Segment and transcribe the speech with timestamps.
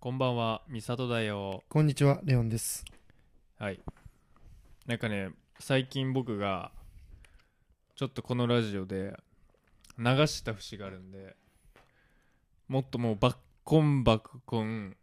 [0.00, 1.64] こんばんは、みさとだよ。
[1.68, 2.84] こんにちは、レオンです。
[3.58, 3.80] はい。
[4.86, 6.70] なんかね、最近僕が、
[7.96, 9.18] ちょっとこのラジオで
[9.98, 11.34] 流した節があるんで、
[12.68, 14.96] もっともうバッコンバッコン、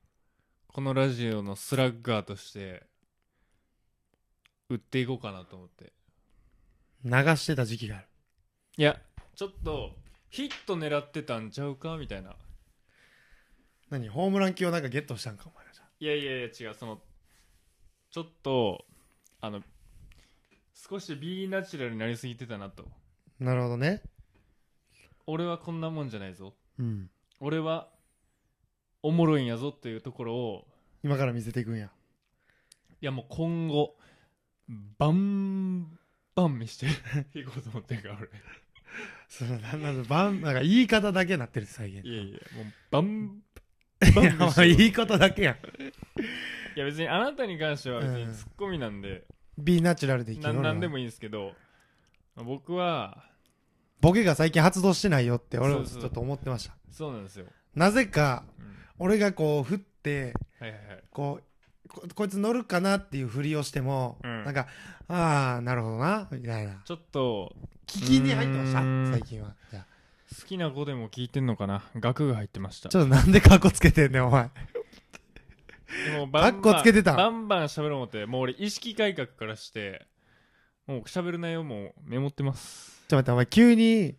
[0.69, 2.87] このラジオのスラッガーとして、
[4.69, 5.91] 売っていこうかなと思って。
[7.03, 8.07] 流してた時期がある。
[8.77, 8.97] いや、
[9.35, 9.91] ちょっと、
[10.29, 11.97] ヒット狙ってたんちゃうか？
[11.97, 12.37] みたいな。
[13.89, 16.99] 何ホームラン級をなんかゲットしたんか、お前がじゃいやいやいや違うその
[18.11, 18.85] ちょっと
[19.41, 19.61] あの
[20.73, 22.85] 少し B ナチュラルになりすぎてたなと
[23.41, 24.01] あなるほどね。
[25.27, 27.09] 俺はこんなもんじゃないぞうん。
[27.39, 27.89] 俺は
[29.01, 30.67] おもろいんやぞっていうところを
[31.03, 31.91] 今から見せていくんや。
[33.01, 33.95] いやもう今後
[34.97, 35.97] バン
[36.33, 36.87] バン見して
[37.39, 38.17] いこうと思ってんから
[39.27, 42.01] その、なんなんだ、ばん、なんか言い方だけになってる、再現。
[42.05, 43.41] 俺いやいやもうバン
[44.77, 45.55] 言い方だけやん。
[45.55, 49.25] いや別にあなたに関しては別うんにツッコミなんで、
[49.57, 51.03] B ナチュラルでいきなん、なんでもいい。
[51.05, 51.53] んですけど
[52.35, 53.23] 僕は
[54.01, 56.75] ボケが最近発動してないよって、俺そうそうもちょっと思ってました。
[56.91, 61.41] そうなんですよ、なぜか、うん俺がこう、振って、はいはいはいこ
[61.85, 64.67] う、ここいつ乗るかなっていうふりをしても、うんなんか、
[65.09, 66.81] ああ、なるほどな、みたいな。
[66.85, 67.53] ちょっと
[67.87, 68.79] 聞きに入ってました
[69.11, 69.53] 最近は。
[69.69, 69.85] じゃあ
[70.29, 71.83] 好きな子でも聞いてんのかな？
[71.95, 72.89] 額が入ってました。
[72.89, 74.49] ちょっとなんでカッコつけてんねん、お前。
[76.07, 77.13] でもカッコつけてた。
[77.13, 80.05] バンバン喋ろう思ってもう俺意識改革からして
[80.87, 83.05] もう喋る内容もメモってます。
[83.07, 84.15] ちょっと待って、お前急に、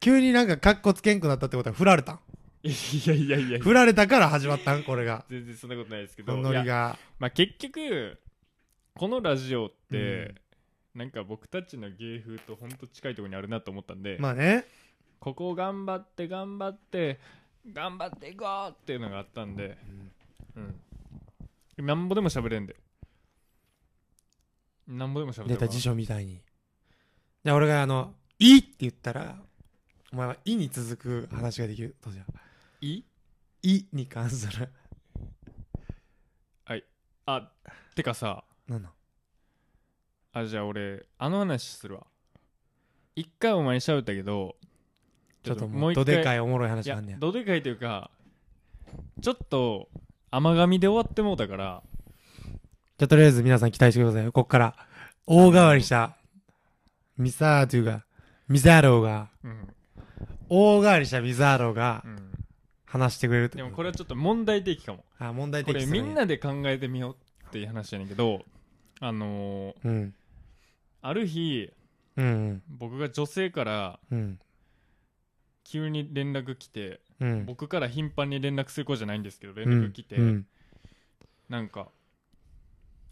[0.00, 2.20] 急になんかカッコつけんくなったってことは振られたん？
[2.62, 2.70] い
[3.06, 3.58] やいやいやいや。
[3.58, 4.84] 振られたから始まったん？
[4.84, 5.24] これが。
[5.28, 6.34] 全然そんなことないですけど。
[6.34, 6.98] いやノリが。
[7.18, 8.18] まあ結局
[8.94, 10.34] このラジオって、
[10.94, 14.64] なんか僕たちの芸風とほんと近いところにあるなと思ったんで、まあね。
[15.20, 17.18] ここを頑張って頑張って
[17.72, 19.76] 頑張っていこうっていうのがあったんで。
[20.56, 20.60] う
[21.82, 21.86] ん。
[21.86, 22.76] なんぼでも喋れんで。
[24.86, 26.40] なんぼでも喋れる出た辞書みたいに。
[27.44, 29.36] じゃあ俺があの、いいって言ったら、
[30.12, 31.94] お前は、いに続く話ができる。
[32.02, 32.24] どうじゃ。
[32.80, 33.04] いい？
[33.62, 34.68] いに関する。
[37.30, 37.50] あ
[37.94, 38.42] てかさ。
[38.66, 38.92] なんなん
[40.32, 42.06] あじゃあ俺あの話するわ。
[43.14, 44.56] 一回お前に喋ったけど
[45.48, 47.18] ちょっともう、どでかいおもろい話あんねや。
[47.18, 48.10] どでかいというか
[49.20, 49.88] ちょっと
[50.30, 51.82] 甘噛みで終わってもうたから
[52.98, 54.32] じゃあとりあえず皆さん期待してくださいよ。
[54.32, 54.74] こっから、
[55.24, 56.16] 大変わりした、
[57.16, 58.04] ミサーというか、
[58.48, 59.68] ミザーローが、うん、
[60.48, 62.32] 大変わりしたミザーローがうん、
[62.86, 67.16] 話してくれるでもこれはちょっと問題提起かもあ、問題これ的するんやみんなで考えてみよう
[67.46, 68.42] っていう話やねんけど
[69.00, 70.14] あのーうん。
[71.02, 71.70] ある日
[72.16, 72.62] うん。
[72.68, 74.38] 僕が女性からうん。
[75.70, 77.44] 急に連絡来て、うん。
[77.44, 80.46] 僕から頻繁に連絡する子じゃないんですけど連絡来て、うん。
[81.48, 81.88] なんか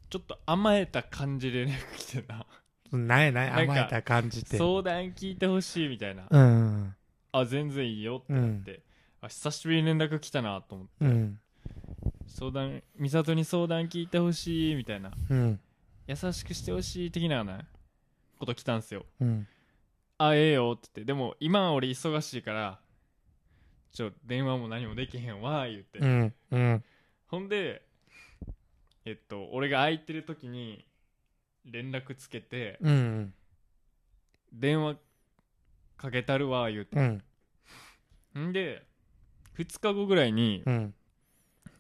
[0.09, 2.47] ちょっと甘えた感じで連絡来てな
[2.93, 3.07] うん。
[3.07, 4.57] ないない、甘えた感じって。
[4.57, 6.95] 相談聞いてほしいみたいな、うん。
[7.33, 8.41] あ全然いいよってうん。
[8.65, 8.83] 言って、
[9.21, 11.39] あ久しぶりに連絡来たなと思ってうん。
[12.27, 15.61] 相談美里に相談聞いてほしいみたいなうん。
[16.07, 17.67] 優しくしてほしい的なね
[18.39, 19.47] こと来たんすようん。
[20.19, 22.79] あええよって言ってでも今は俺忙しいから
[23.93, 26.35] ちょ電話も何もできへんわ言って、うん。
[26.51, 26.85] うん。
[27.29, 27.83] ほんで
[29.05, 30.85] えっと俺が空いてる時に
[31.65, 33.35] 連絡つけてうん。
[34.53, 34.97] 電話
[35.97, 36.99] かけたるわ言うて
[38.35, 38.49] うん。
[38.49, 38.87] んで
[39.59, 40.95] 2日後ぐらいにうん。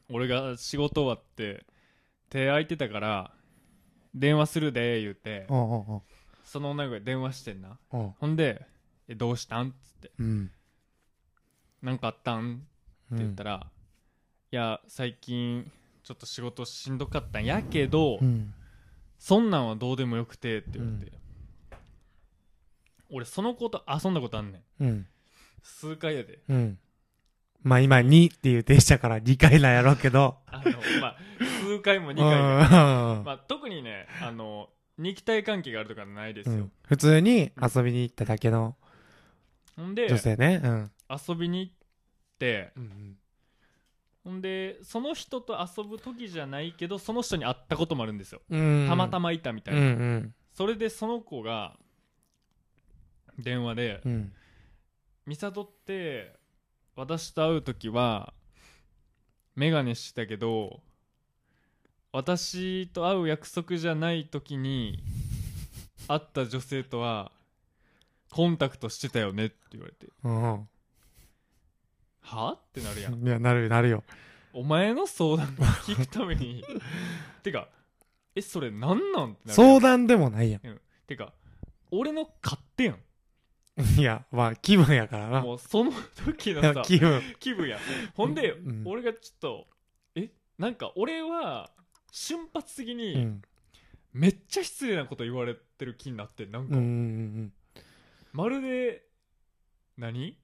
[0.08, 1.66] 俺が仕事終わって
[2.30, 3.32] 手空いてたから
[4.14, 6.03] 電話するで言うておうおうおう
[6.46, 8.64] その女が電話してんなおうほんで
[9.08, 10.50] 「えどうしたん?」っつってうん。
[11.82, 12.54] 「なんかあったん?」
[13.14, 13.66] って言ったら、ら
[14.52, 15.70] 「いや最近
[16.02, 17.44] ちょっと仕事しんどかったん？
[17.44, 18.54] やけど、うん。
[19.18, 21.12] そんなんはどうでもよくて」って言われて、
[23.10, 25.06] 俺その子と遊んだことあんねんうん。
[25.62, 26.78] 数回やでうん。
[27.62, 30.38] まあ今2っていう停車から2回なんやろうけど。
[30.46, 31.16] あのまあ
[31.60, 38.77] 数回も2う回も、んまあ、特にねあの肉体関係があるとかないですようん、普通に遊びに行っただけの
[39.77, 40.60] ほんで女性ね。
[40.65, 40.91] うん。
[41.10, 41.72] 遊びに行っ
[42.39, 43.16] てうん。
[44.25, 48.87] ほんでその人と遊ぶ時じゃないけどその人に会ったこともあるんですようん。
[48.89, 50.34] たまたまいたみたいうんな、うん。
[50.53, 51.77] それでその子が
[53.39, 54.33] 電話でうん。
[55.27, 56.34] 「美里って
[56.95, 58.33] 私と会う時は
[59.57, 60.81] 眼鏡してたけど
[62.16, 65.03] 私と会う約束じゃない時に
[66.09, 67.30] 会った女性とは
[68.30, 70.68] コンタクトしてたよね」って言われてうん。
[72.22, 74.03] 「は?」ってなるやんいや、なるなるよ。
[74.54, 75.48] お前の相談
[75.84, 76.65] 聞くために
[77.45, 77.68] てか
[78.34, 79.33] えそれなんなん？
[79.33, 80.59] ってなるやん相談でもないや
[81.07, 81.34] てか
[81.91, 84.01] 俺の勝手やんん。
[84.01, 85.42] いや、まあ、気分やからな。
[85.42, 85.92] もうその
[86.24, 87.21] 時のいやさ気分。
[87.39, 87.78] 気分や
[88.15, 89.69] ほんで、うん俺がちょっと
[90.15, 91.71] えなんか俺は
[92.18, 93.42] 瞬発的うにん。
[94.15, 96.89] めっちゃ失礼なこと言われてる気になってなんか、うんうんう
[97.42, 97.53] ん。
[98.33, 99.03] まるで
[99.98, 100.39] 何？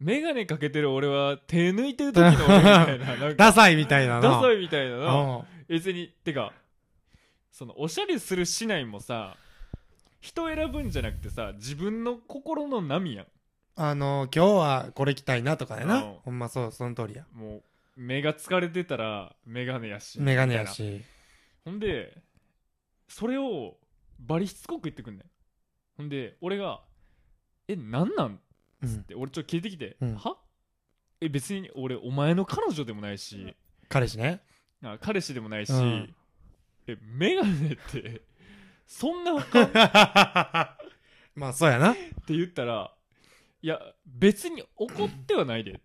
[0.00, 4.20] メガネかけてる俺は手抜いてる時の俺みたいな ダサいみたいなな。
[4.22, 6.52] ダサいみたいななうん別にてか
[7.52, 9.36] そのおしゃれするしないもさ
[10.20, 13.26] 人選ぶんじゃなくてさ自分の心の波やん
[13.76, 16.14] あの、今日はこれ着たいなとかでなうん。
[16.24, 17.26] ほんまそう、その通りや。
[17.32, 17.62] もう
[17.96, 20.82] 目が疲れてたらメガネやしメガネやし。
[20.94, 21.00] な
[21.66, 22.22] ほんで
[23.08, 23.76] それを
[24.18, 25.30] バリしつこく言ってくんねん
[25.96, 26.82] ほんで俺が
[27.68, 28.40] 「えなんなん?」
[28.82, 28.88] うん。
[28.88, 30.36] っつって俺ちょっと聞いてきて「うんは？
[31.20, 33.54] え別に俺お前の彼女でもないし、
[33.88, 34.42] 彼氏ね。
[34.82, 36.14] あ彼氏でもないし、うん
[36.86, 38.20] えメガネって
[38.86, 39.60] そんなあか？
[39.62, 40.92] ん っ
[41.34, 41.94] まあ、そうやな。
[41.94, 42.94] て言ったら
[43.62, 45.80] いや別に怒ってはないでって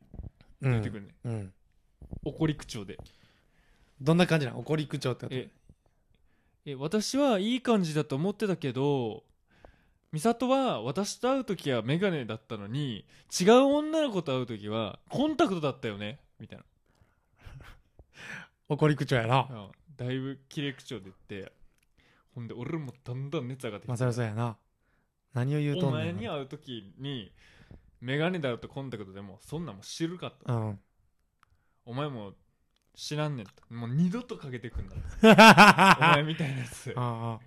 [0.61, 0.99] うん言ってく。
[0.99, 1.53] るね、うん。
[2.23, 2.97] 怒り口調で。
[4.01, 5.49] どんな感じなの怒り口調ってことえ
[6.65, 9.23] え私はいい感じだと思ってたけど
[10.11, 13.05] 美里は私と会う時はメガネだったのに
[13.39, 16.19] 違う女の子と会う時はコンタクトだったよね？
[16.39, 16.65] みたいな。
[18.69, 19.47] 怒り口調やな。
[19.49, 19.71] うん。
[19.97, 21.51] だいぶ切れ口調で言って。
[22.33, 24.57] ほんで俺もだんだん熱上がってきて、まあ、そりゃそうやな。
[25.33, 26.03] 何を言うとおんねん。
[26.05, 27.31] 前に会う時に
[28.01, 30.53] メガネだとコンタクトでもそんなんもう知るかと。
[30.53, 30.79] うん。
[31.89, 32.33] お前も
[32.93, 34.93] 知らんねんともう二度とかけてくんな
[35.97, 37.39] お前みたいなやつあ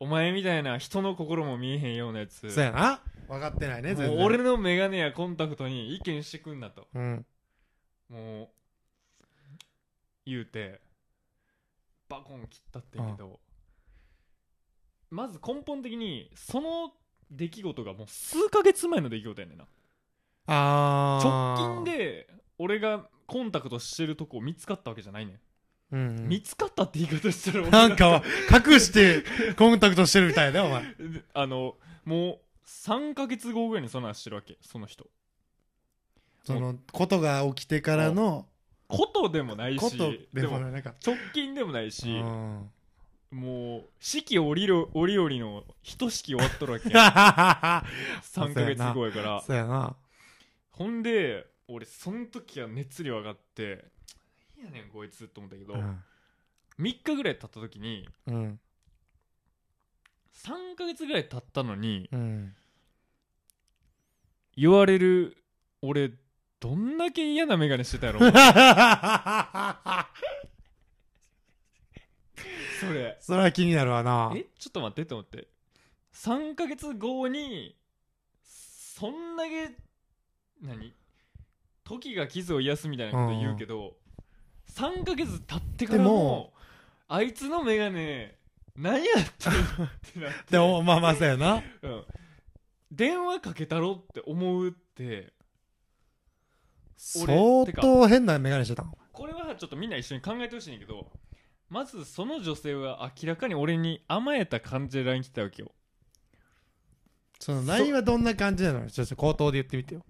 [0.00, 2.50] お前みたいな人の心も見えへんようなやつあ。
[2.50, 3.02] そうやな。
[3.28, 4.16] 分かってないね、全然。
[4.16, 7.26] もう俺のメガネやコンタクトに意見してくんなとうん。
[8.08, 8.48] もう
[10.24, 10.80] 言うて
[12.08, 13.38] バコン切ったってんけど
[15.10, 16.94] まず根本的にその
[17.30, 19.66] 出来事がもう数ヶ月前の出来事やねんな
[20.46, 21.56] ああ。
[21.58, 21.84] 直近。
[21.84, 25.38] で俺がコンタクトしてるとこ見つかったわけじゃないねん、
[25.92, 26.28] うんうん。
[26.28, 29.22] 見つかったって言い方したら俺なんか、隠して
[29.54, 30.82] コンタクトしてるみたいだよ、お前。
[31.34, 35.06] あのもう3ヶ月後ぐらいにそんなんしてるわけその人
[36.44, 38.48] その、ことが起きてからの、
[38.88, 39.98] ことでもないし
[40.32, 40.72] でももない。
[40.72, 42.70] なんか、直近でもないし、うん。
[43.30, 47.84] もう四季折々折々の一式終わっとるわけ や
[48.22, 49.96] 3ヶ月後やからそうやな。
[50.70, 53.84] ほんで俺その時は熱量上がって
[54.56, 56.02] 何やねんこいつと思ったけど、うん。
[56.80, 58.60] 3日ぐらい経った時にうん。
[60.34, 62.54] 3ヶ月ぐらい経ったのにうん。
[64.56, 65.36] 言われる
[65.82, 66.10] 俺
[66.58, 68.18] どんだけ嫌な眼鏡してたやろ？
[72.80, 74.32] それそれは気になるわな。
[74.34, 75.48] えちょっと待ってと思って
[76.14, 77.76] 3ヶ月後に
[78.42, 79.70] そんだけ
[80.62, 80.92] 何？
[81.88, 83.96] 時が傷を癒すみたいなこと言うけど、
[84.72, 86.52] 3ヶ月経ってからも
[87.08, 88.28] あいつの眼鏡
[88.76, 91.62] 何やってんのってなってでも、まあまあ、そうやな。
[91.82, 92.04] うん、
[92.92, 95.32] 電話かけたろって思うって
[96.96, 98.96] 相当変なメガネしてたの。
[99.12, 101.10] これはちょっとみんな一緒に考えてほしいんだけど
[101.70, 105.72] まずその女性は明らかに俺に甘えた感じで LINE 来たわけよ
[107.40, 108.88] その LINE はどんな感じなの？
[108.88, 110.04] ちょっと口頭で言ってみてよ。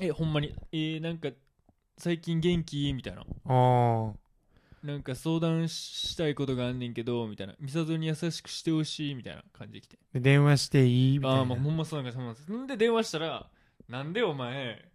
[0.00, 0.54] えほんまに。
[0.72, 1.28] えー、なんか
[1.98, 2.92] 最近元気？
[2.92, 3.22] みたいな。
[3.46, 4.12] あ
[4.82, 7.54] なんか相談したいことがあんねんけどみたいな。
[7.60, 9.98] 美里に優しくしてほしいみたいな感じで来て。
[10.14, 10.18] あ。
[10.20, 11.18] 電話していい？
[11.18, 11.38] みたいな。
[11.38, 12.52] ああまあほんまそうなんかそうなんです。
[12.52, 13.46] んで電話したら
[13.88, 14.88] なんでお前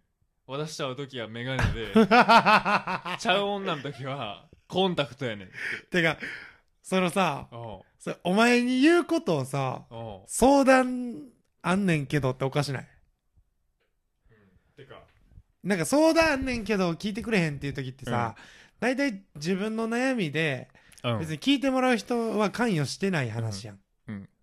[0.46, 5.50] 私と会う時はメガネで ちゃう女の時はコンタクトやねんっ
[5.90, 6.02] て。
[6.02, 6.18] てか、
[6.82, 7.48] そのさ、
[7.98, 9.84] それお前に言うことをさ、
[10.26, 11.22] 相談
[11.62, 12.88] あんねんけどっておかしない？
[15.62, 18.34] なんか相談あんねんけど聞いてくれへんっていう時ってさ、
[18.80, 20.68] 大体自分の悩みで
[21.02, 21.18] うん。
[21.20, 23.78] 別に聞いてもらう人は関与してない話やん。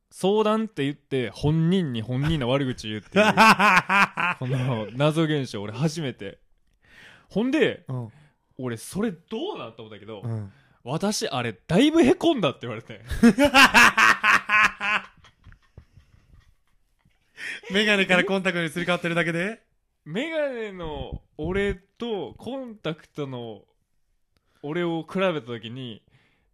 [0.09, 3.25] 相談って言って本人に本人の悪口言うっていう
[4.39, 6.39] この謎現象俺初めて。
[7.29, 8.11] ほんでうん。
[8.57, 10.51] 俺それどうなんと思ったけど、うん。
[10.83, 13.01] 私あれだいぶへこんだって言われて。
[17.71, 19.61] メガネからコンタクトにすり替わってるだけで？
[20.07, 23.63] メガネの俺とコンタクトの
[24.63, 26.01] 俺を比べた時に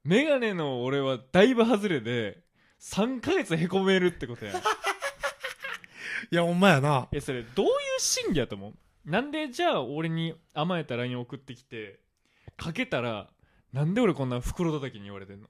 [0.04, 2.40] メガネの俺はだいぶ外れで
[2.82, 4.54] 3ヶ月へこめるってことや。
[4.54, 4.60] ん い
[6.32, 7.08] や、ほんまやな。
[7.12, 9.10] えそれどういう心理やと思う？
[9.10, 12.00] なんでじゃあ俺に甘えた LINE 送ってきて
[12.58, 13.30] かけたら
[13.72, 15.48] なんで俺こんな袋叩きに言われてんの？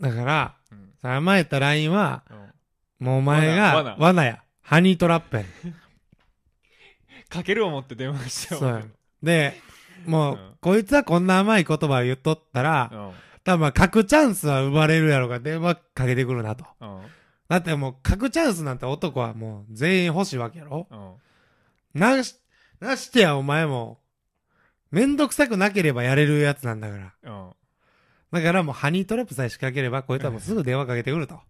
[0.00, 0.92] だから、うん。
[1.00, 3.06] さ甘えた LINE は、うん。
[3.06, 3.74] もうお前が罠。
[3.76, 3.96] 罠。
[3.98, 4.42] 罠や。
[4.62, 5.48] ハニートラップやね
[7.28, 8.84] かける思って電話してそうや
[9.22, 9.60] で、
[10.06, 13.10] もう、うんこいつはこんな甘い言葉を言っとったら、うん
[13.44, 16.64] 多分まあ、書くチャンスは生まれるやろうが、電話かけてくるなと。
[16.80, 17.00] うん
[17.48, 20.96] だってもう、書くチャンスなんて男はもう全員欲しいわけやろう
[21.98, 22.34] んなし、
[22.80, 24.00] なしてや、お前も。
[24.90, 27.14] めんどくさくなければやれるやつなんだから。
[27.22, 27.50] うん
[28.32, 31.40] だからもう、ハニートラップさえ仕掛ければ、こいつはもうすぐ電話かけてくると。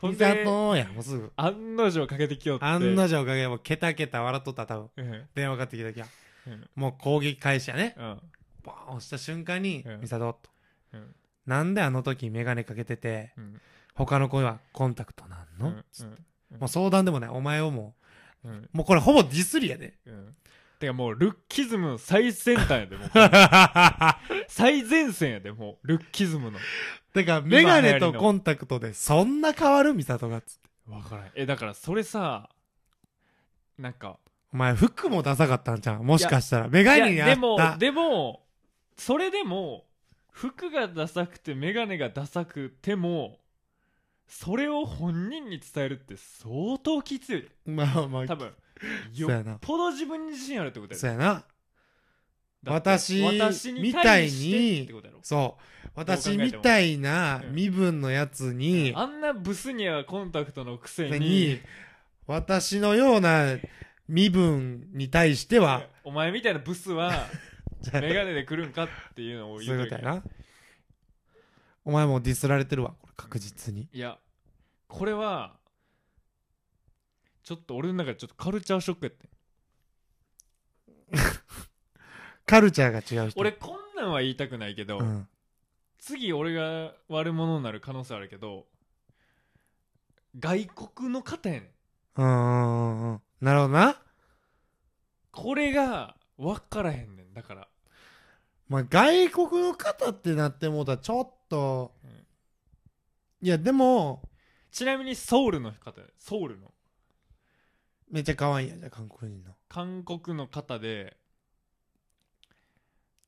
[0.00, 1.32] ほんでとや、もうすぐ。
[1.36, 4.90] 案の定かけてきよって案の定かけ、もうケタケタ笑っとったら多分。
[4.96, 6.06] うん電話かかってきた時は。
[6.46, 7.94] うんもう攻撃開始やね。
[7.98, 8.20] うん
[8.62, 10.50] ボーン押した瞬間にうん、ミサトと。
[10.92, 11.14] うん
[11.46, 13.60] なんであの時メガネかけてて、うん
[13.94, 15.78] 他の子はコンタクトなんの、うん
[16.58, 17.30] もう相談でもない。
[17.30, 17.94] お前をも
[18.44, 19.94] うんう、もうこれほぼディスりやで。
[20.06, 20.36] うん
[20.78, 23.10] てかもうルッキズムの最先端やでもう。
[24.48, 25.86] 最前線やでもう。
[25.86, 26.58] ルッキズムの。
[27.12, 30.70] てか、メガネとコンタクトでそんな変わるミサトがつって。
[30.90, 31.30] わからん。
[31.34, 32.50] えだからそれさ
[33.78, 34.18] なんか。
[34.52, 36.02] お前服もダサかったんちゃう？
[36.04, 36.68] もしかしたら。
[36.68, 37.26] メガネにあった。
[37.26, 38.46] いやでもでも
[38.96, 39.84] それでも
[40.30, 43.40] 服がダサくて眼鏡がダサくても
[44.28, 47.42] それを本人に伝えるって相当きつい。
[47.42, 48.52] でまあまあ、多分
[49.14, 51.44] よっぽど自分に自信あるってことやでそうやな。
[52.66, 53.22] 私
[53.72, 54.88] みたいに
[55.22, 55.90] そう。
[55.94, 61.60] 私みたいなうん身分のやつに、あんなブスにはコンタクトのくせにに、
[62.26, 63.58] 私のような
[64.08, 67.26] 身分に対しては、お前みたいなブスは
[67.92, 70.22] 眼鏡で来るんかっていうのを言うときいうことやな。
[71.84, 73.88] お前もうディスられてるわ、これ確実に。
[73.92, 74.18] いや
[74.88, 75.56] これは
[77.44, 79.28] ちょっと俺の中でちょっとカルチャーショックやって
[82.46, 83.40] カルチャーが違う人。
[83.40, 85.28] 俺こんなんは言いたくないけど、うん。
[85.98, 88.66] 次俺が悪者になる可能性あるけど
[90.38, 91.72] 外国の方やね
[92.18, 93.20] んうんうんうんうん。
[93.40, 94.02] なるほどな。
[95.32, 97.68] これが分からへんねんだから
[98.68, 102.10] まあ、外国の方ってなってもうたらちょっと、うん
[103.42, 104.22] いや、でも、
[104.70, 106.73] ちなみにソウルの方やソウルの
[108.10, 109.54] めっちゃ可愛いやん、じゃあ韓国人の。
[109.68, 111.16] 韓国の方で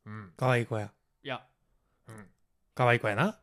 [0.05, 0.93] うん可愛い子や。
[1.25, 1.43] いや
[2.09, 2.27] うん
[2.75, 3.39] 可愛い子やな。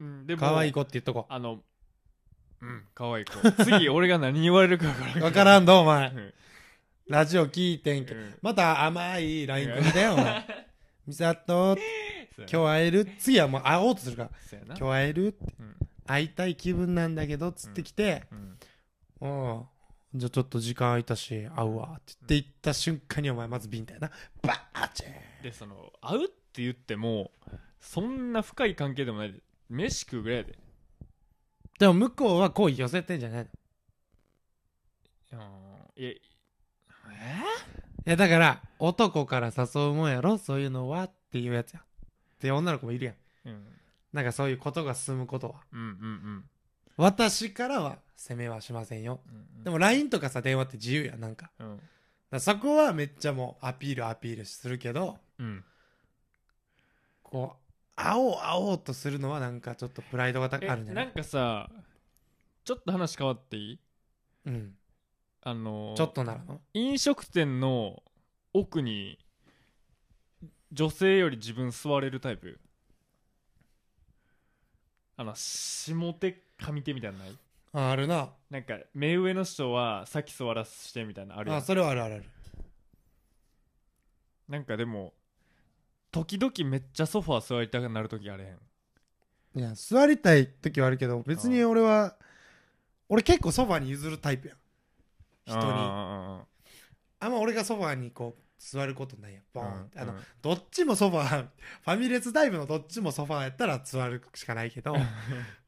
[0.00, 1.60] うん、でも可愛い子って言っとこあの
[2.60, 3.32] うん可愛い子
[3.64, 5.24] 次 俺が何言われるか分からんう。
[5.24, 6.14] わからんど、お前う。
[6.14, 6.34] ん
[7.08, 8.20] ラジオ聞いてんけど。
[8.20, 10.68] うんまた甘い LINE 来るだよ、お前。
[11.06, 11.80] ミサト、そ
[12.38, 13.06] うやな今日会える？
[13.18, 14.30] 次はもう会おうとするから。
[14.48, 15.36] そうやな今日会える？
[15.58, 18.58] うん会いたい気分なんだけど、つってきて、うん
[19.20, 19.66] うん。
[20.14, 21.98] じゃあちょっと時間空いたし、会うわ。
[21.98, 24.10] って言って行った瞬間にお前まずビンタやな。
[24.42, 27.30] バーチェーでその会うって言っても
[27.80, 29.40] そんな深い関係でもないで
[29.70, 30.58] 飯食うぐらいやで
[31.78, 33.46] でも向こうは好意寄せてんじゃない
[35.32, 35.38] の？
[35.96, 36.14] うんいやえ
[38.06, 41.80] いやだから、男から誘うもんやろそういうのはっていうやつや。
[41.80, 41.84] っ
[42.38, 43.14] ていう女の子もいるやん。
[43.46, 43.64] うん
[44.12, 45.54] なんかそういうことが進むことは。
[45.72, 46.44] うんうん
[46.96, 49.20] 私からは責めはしませんよ。
[49.26, 51.50] うんでも LINE とかさ、電話って自由やん、なんか。
[51.58, 51.80] うん。
[52.30, 55.64] らそこはめっちゃもうアピールアピールするけど、うん。
[57.22, 57.62] こう、
[57.94, 61.68] 会おう会おうとするのはなんかちょっとプライドがあるんじゃなないんかさ
[62.64, 63.78] ちょっと話変わっていい？
[64.46, 64.74] うん。
[65.42, 66.60] あのーちょっとなるの？
[66.72, 68.02] 飲食店の
[68.54, 69.18] 奥に
[70.72, 72.58] 女性より自分座れるタイプ？
[75.18, 77.38] あの下手上手みたいなのない？
[77.74, 78.30] あ、あるな。
[78.50, 82.24] なんか目上の人は先座らせしてみたいなのあるやあ、んそれはあるあるある。
[84.48, 85.14] なんかでも
[86.10, 88.58] 時々めっちゃソファー座りたくなる時あれへん
[89.54, 92.16] いや、座りたい時はあるけど、別に俺は、
[93.08, 94.56] 俺結構ソファに譲るタイプやん。
[95.46, 95.62] 人に。
[95.66, 96.44] あ
[97.20, 99.42] あんま俺がソファにこう、座ることないやん。
[99.52, 99.98] ボーーンって。
[99.98, 104.96] あのうん、どっちもソファー、ファミレスタイプのどっちもソファーやったら座るしかないけど、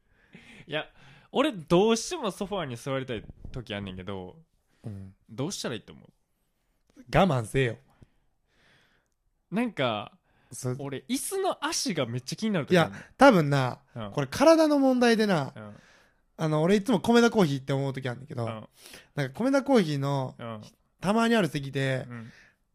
[0.67, 0.85] いや
[1.31, 4.35] 俺どうしてもソファーに座りたい時あんねんけど
[4.83, 5.13] うん。
[5.29, 6.01] どうしたらいいと思
[7.13, 7.75] 我慢せよ。
[9.51, 10.11] うなんか
[10.51, 14.11] そ俺椅子の足がめっちゃ気になるいや多分な、うん。
[14.11, 15.75] これ体の問題でな、うん。
[16.37, 18.67] あの、俺いつも米田コーヒーって思う時あるんだけど、うん。
[19.15, 20.61] なんか米田コーヒーのうん。
[21.01, 22.31] たまにある席で、うん。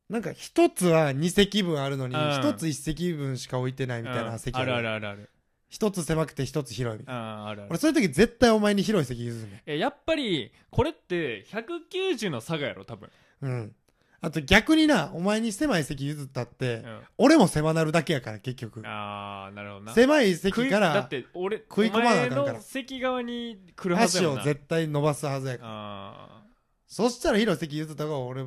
[0.09, 2.32] なんか一つは二席分あるのに、うん。
[2.32, 4.75] 一つ一席分しか置いてないみたいな席ある。
[4.75, 5.30] あるるあるある
[5.70, 7.44] 一つ狭くて一つ広いみたいな。
[7.44, 13.10] あーあるある俺そういう時絶対お前に広い席譲るねえやっぱりこれって190の差がやろ多分ん。
[13.46, 13.74] うん。
[14.22, 18.82] あと逆にな、お前に狭い席譲ったって、うん俺も狭なるだけやから、結局。
[18.86, 25.70] ああなるほどな狭い食いだ席からって俺食い込まなあかんからお前の席側に来るはず足やもんなを絶対伸ばすはずやから。
[25.72, 26.42] あ
[26.86, 28.42] そしたら広い席譲った方が俺、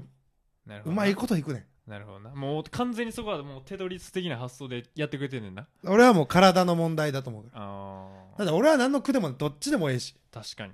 [0.68, 1.66] なるほどなまいこといくねん。
[1.88, 7.62] なるほどなもう完全にそこはもうテトリス的な発想でやってくれてんねんな俺はもう体の問題だと思うから。
[7.66, 10.16] あだって俺は何の苦でもどっちでもええし。
[10.32, 10.74] あ確かに、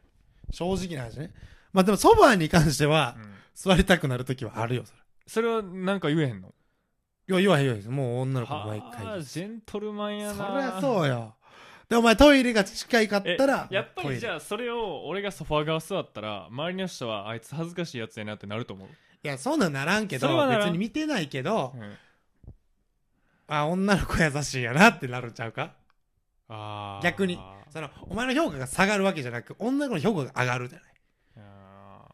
[0.51, 1.33] 正直な話ね。
[1.73, 4.93] まあでもソファーに関してはう、ん、座りたくなるときはあるよ、そ
[5.27, 6.53] それはなんか言えへんの？
[7.27, 7.35] れ。
[7.35, 7.91] いや、言わへん言わへん。
[7.91, 9.21] もう女の子毎は回あ。
[9.21, 11.35] ジェントルマンやなそりゃそうよ。
[11.89, 14.33] で、お前トイレが近いかったら、やっぱりじあ。
[14.33, 18.87] ゃあそれを俺がソファー側座ったら周りの人はあいつ恥ずかしいやつやなってなると思う、
[19.23, 20.67] いや、そんなんならんけどそれはならん。
[20.67, 21.97] 別に見てないけど、うん、
[23.47, 25.73] あ、女の子優しいんやなってなるんちゃうか？
[26.47, 27.03] あー。
[27.03, 27.39] 逆に。
[27.69, 30.93] その、お前の評価が下がるわけじゃなく、女の子の評価が上がるじゃない。
[31.37, 32.07] あ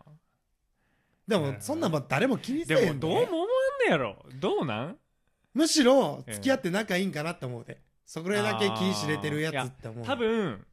[1.28, 3.48] でもなるほ、どそんなんもん誰も気にーせえででもどうも思わん
[3.88, 4.18] ねやろ。
[4.36, 4.98] どうなん？
[5.54, 7.80] むしろ、付き合って仲いいんかなって思うで。
[8.06, 10.06] それだけ気知れてるやつって思う。
[10.06, 10.66] 多分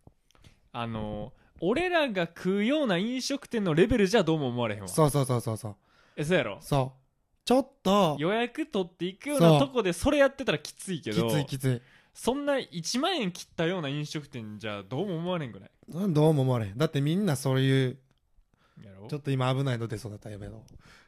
[0.72, 4.88] あの俺らが食うような飲食店のレベルじゃどうも思われへんわ。
[4.88, 5.76] そうそうそうそうそう。
[6.16, 6.58] えそうやろ？
[6.60, 6.98] そう。
[7.44, 11.82] ちょっと、予約取っていくようそうなとこでそれやってたらきついけきどついきつい。
[12.14, 15.70] そんな1万円切ったような飲食店じゃどうも思われんぐらい？
[15.92, 16.76] うんどうも思われへん。
[16.78, 17.98] だってみんなそういう、
[18.82, 19.08] やろ？
[19.08, 20.62] ちょっと今危ないの出そうだったらやめろ。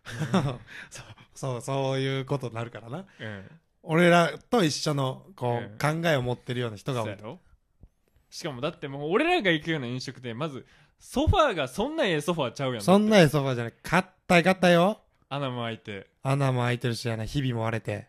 [0.90, 2.98] そう、そう、そういうことになるからな。
[3.20, 3.50] うん
[3.86, 7.40] 俺らと一緒の、こう、うん考えを持ってるような人がおるそうやろ？
[8.30, 10.64] しかもだってもう俺らが行くような飲食店まず
[10.98, 13.74] ソファーがそんなええソファーちゃうやんそんなええソファーじゃない。
[14.26, 15.00] 硬い硬いよ。
[15.28, 18.06] 穴も開いて、穴も開いてるしやな、ひびも割れて。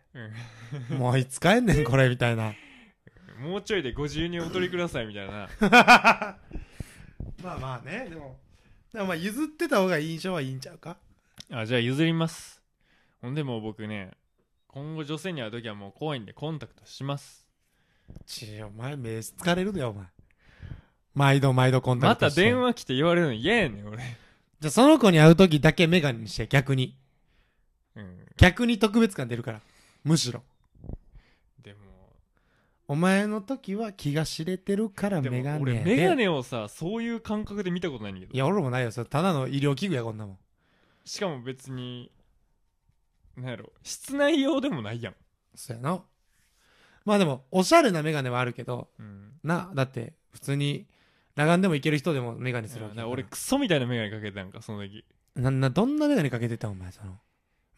[0.90, 2.54] うん もういつ帰んねん、これ、みたいな。
[3.40, 8.38] もうちょいでご自由にお取りくださいみたいな まあまあね、でも。
[8.92, 10.96] でもまあ譲ってた方が印象はいいんちゃうか？
[11.52, 12.62] あじゃあ譲ります
[13.20, 14.10] ほんでもう僕ね
[14.68, 17.46] 今後女性に会う時はもう怖いんでコンタクトします
[18.26, 20.06] ちお前目疲れるでよ、お前。
[21.14, 22.42] 毎度毎度コンタまたクトして。
[22.42, 24.02] 電話来て言われるの嫌やねん俺
[24.60, 26.96] じゃあその子に会う時だけメガネにして、逆に。
[27.94, 29.60] うん逆に特別感出るから。
[30.04, 30.42] むしろ。
[31.62, 31.78] でも
[32.86, 38.92] お前の時は気が知れてるからメガネ俺でメガネをさそういう感覚で見たことないんだけどいや、俺もないよ。
[38.92, 40.38] それただの医療器具や、こんなもん。
[41.04, 42.10] しかも別に
[43.36, 45.14] なんやろ室内用でもないやん、
[45.54, 46.02] そうやな。
[47.04, 50.86] まあでも、おしゃれなメガネはあるけど、うん、な、だって、普通に、
[51.36, 55.04] 裸眼でもいける人でもメガネするわけ俺クソみたいなメガネかけてたんかその時。
[55.34, 57.18] な、な、どんなメガネかけてたお前、その。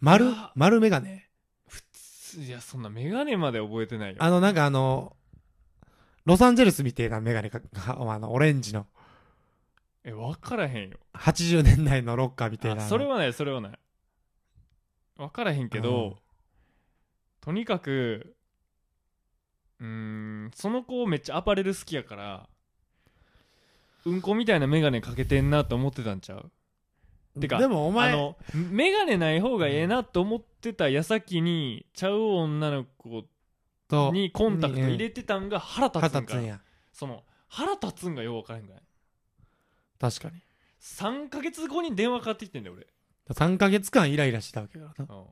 [0.00, 1.28] 丸丸メガネ
[1.66, 4.16] 普通いやそんなメガネまで覚えてないよ。
[4.20, 5.16] あの、なんかあの、
[6.24, 8.86] ロサンゼルスみたいなメガネか、かあの、オレンジの、
[10.04, 10.98] え分からへんよ。
[11.14, 12.84] 80年代のロッカーみたいな。
[12.84, 13.78] あそれはないそれはない。
[15.16, 16.16] 分からへんけど、うん。
[17.40, 18.36] とにかく
[19.80, 22.48] うーんその子めっちゃアパレル好きやから
[24.04, 26.50] うんこみたいなメガネかけてんなって思ってたんちゃう？
[27.40, 33.24] てかでもお前、あのメガネない方がええなと思ってた矢先にちゃう女の子
[33.88, 36.60] と、にコンタクト入れてたんが腹立つんか腹立つんや。
[36.92, 38.82] その腹立つんがよう分からへんぐらい？
[40.00, 40.42] 確かに。
[40.80, 42.86] 3ヶ月後に電話かかってきてんだよ俺、
[43.34, 45.14] 3ヶ月間イライラしてたわけだからな。
[45.14, 45.24] うん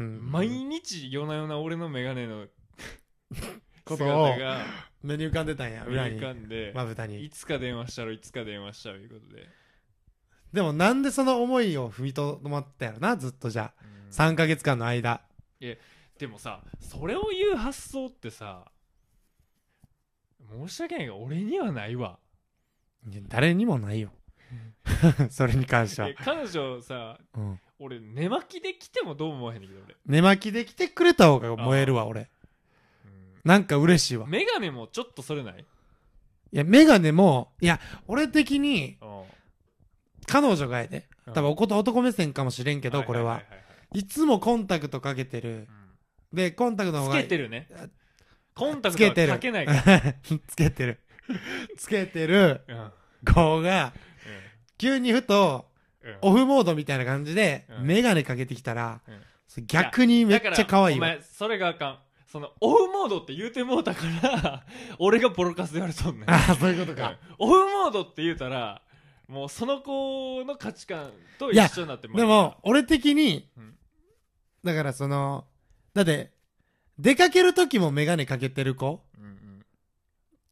[0.00, 2.46] うん毎日夜な夜な俺のメガネの
[3.88, 4.60] ことを姿が
[5.02, 6.20] 目に浮かんでたんや、裏に浮。
[6.20, 7.30] かんで、まぶたにい。
[7.30, 9.48] つか電話したろいつか電話したろいうことで、
[10.52, 13.88] でもなんでその思いを踏みとどまったやろな、ずっとじゃあ。
[14.10, 15.20] 3ヶ月間の間。
[16.18, 18.64] でもさそれを言う発想ってさ
[20.50, 22.18] 申し訳ないが俺にはないわ
[23.08, 24.10] いや誰にもないよ。
[25.30, 26.14] それに関してはえ。
[26.14, 27.60] 彼女さうん。
[27.78, 32.28] 俺寝巻きで来てもどうも思わへんねんけど俺、寝巻きで来てくれた方が燃えるわ、俺。
[33.44, 34.26] なんか嬉しいわ。
[34.26, 39.22] メガネもちょっとそれないいや、メガネも、いや、俺的に、うん
[40.30, 41.08] 彼女がやで。
[41.26, 43.42] うん多分おこと男目線かもしれんけど、これは。
[43.92, 45.68] いいいいつもコンタクトかけてる。
[46.32, 47.22] で、コンタクトの方つが。
[47.22, 47.68] けてるね
[48.54, 50.14] コンタクトはつけてるかけないから、
[50.46, 51.00] つけてる。
[51.76, 52.92] つけてるうんうん
[53.24, 53.92] 子が、
[54.78, 55.66] 急にふと、
[56.02, 61.08] うんオフモードみたいな感じで、うんメガネかけてきたらうん、それ逆にめっちゃ可愛いわ。
[61.08, 61.98] だからお前それがあかん
[62.30, 64.64] そのオフモードって言うてもうたから
[64.98, 67.16] 俺がボロカス言われとんねんああ、そういうことか。
[67.38, 68.82] オフモードって言うたら
[69.28, 73.76] もうその子の価値観と一緒になってもでも、俺的にうん、
[74.64, 75.46] だからその、
[75.94, 76.32] だって、
[76.98, 79.38] 出かける時もメガネかけてる子、うんうん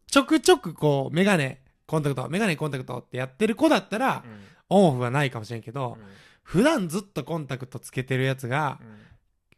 [0.09, 4.41] ちょくちょくこう、メガネ、コンタクト、メガネコンタクトってやってる子だったら、うん。
[4.69, 5.99] オンオフはないかもしれんけど、
[6.43, 8.99] 普段ずっとコンタクトつけてるやつが、うん。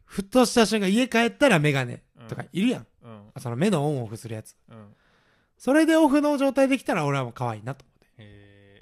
[0.03, 2.87] ふとした瞬間家帰ったらメガネとかいるやん。
[3.03, 4.55] うんその目のオンオフするやつ。
[4.69, 4.95] うん
[5.57, 7.99] それでオフの状態できたら俺はもう可愛いなと思って。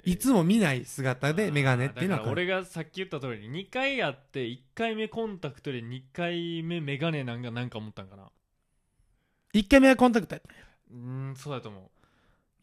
[0.04, 8.30] いつも見ない姿でメガネっていうのは俺がさっき言った通り2回あって1回目コンタクトで2回目メガネなんかなんか思ったんかな
[9.54, 10.48] 1回目はコンタクトやった
[10.92, 11.90] うーんそうだと思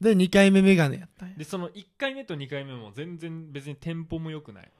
[0.01, 1.39] で、2回目メガネやったんやう。
[1.39, 4.71] でその1回目と2回目も全然別にテンポも良くない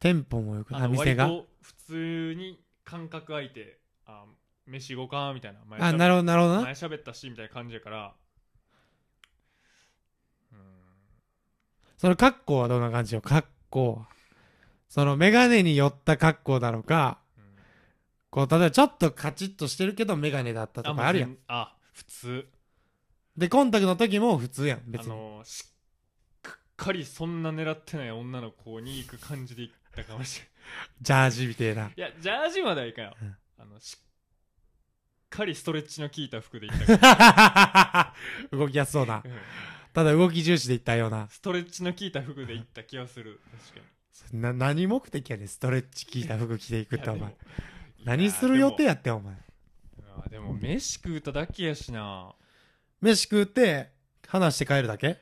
[0.00, 1.28] テンポもよく、あ、あの店が？
[1.62, 4.24] 普通に間隔空いてあ
[4.68, 6.62] 飯行こうかみたいな前あ、なるほど、なるほどな。
[6.62, 8.14] 前喋ったしみたいな感じやから
[11.96, 14.08] その格好はどんな感じよ、格好は。
[14.88, 17.44] そのメガネに寄った格好なのか、うん
[18.30, 21.30] こう、例えばちょっとカチッとしてるけどメガネだったとかあるやん。
[21.30, 22.46] 全あ普通
[23.36, 25.10] で、コンタクトの時も普通やん、別あに。
[25.10, 25.64] のし
[26.46, 30.52] っかりそんな狙ってない女の子に行く感じで行ったかもしれない
[31.02, 31.90] ジャージみたいな。
[31.96, 34.04] いやジャージまではいかんよ、うんあのしっ
[35.30, 38.14] かりストレッチの効いた服で行ったか
[38.52, 39.14] 動きやすそうな。
[39.16, 39.32] ら、うん
[39.94, 41.28] ただ動き重視でいったような。
[41.28, 43.86] ストレッチの効いた服で行った気がする確か
[44.32, 47.34] にな、何目的やねん、ストレッチ効いた服着ていくって、お前。
[48.04, 49.34] 何する予定いややってん、お前。
[49.34, 52.32] でもあでも飯食うただけやしな
[53.00, 53.90] 飯食って、
[54.28, 55.18] 話して帰るだけ？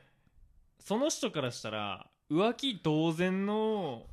[0.79, 4.05] その人からしたら浮気同然の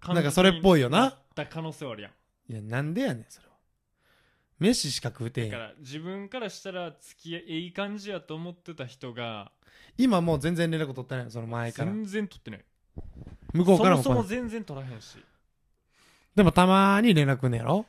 [0.00, 3.53] 感なんかそれっぽいよなにった可能性はあるやんいや、なんでやねん、それは。
[4.58, 5.52] 飯しか食うてんやん。
[5.52, 9.50] だから自分からしたら付き合いいい感じやと思ってた人が
[9.98, 11.92] 今もう全然連絡取ってないの、その前から。
[11.92, 12.64] 全然取ってない。
[13.52, 14.02] 向こうからも。
[14.02, 15.18] そもそも来ない全然取らへんし。
[16.34, 17.86] でもたまに連絡くんねやろ？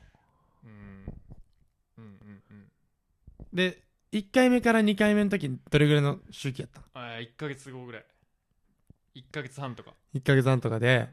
[0.63, 0.71] うん。
[1.97, 2.67] うんうんうん。
[3.53, 8.05] で、1回目から2回目の時にどれぐらいの周期やったあ1ヶ月後ぐらい。
[9.15, 11.09] 1ヶ月半とか ?1 ヶ月半とかで、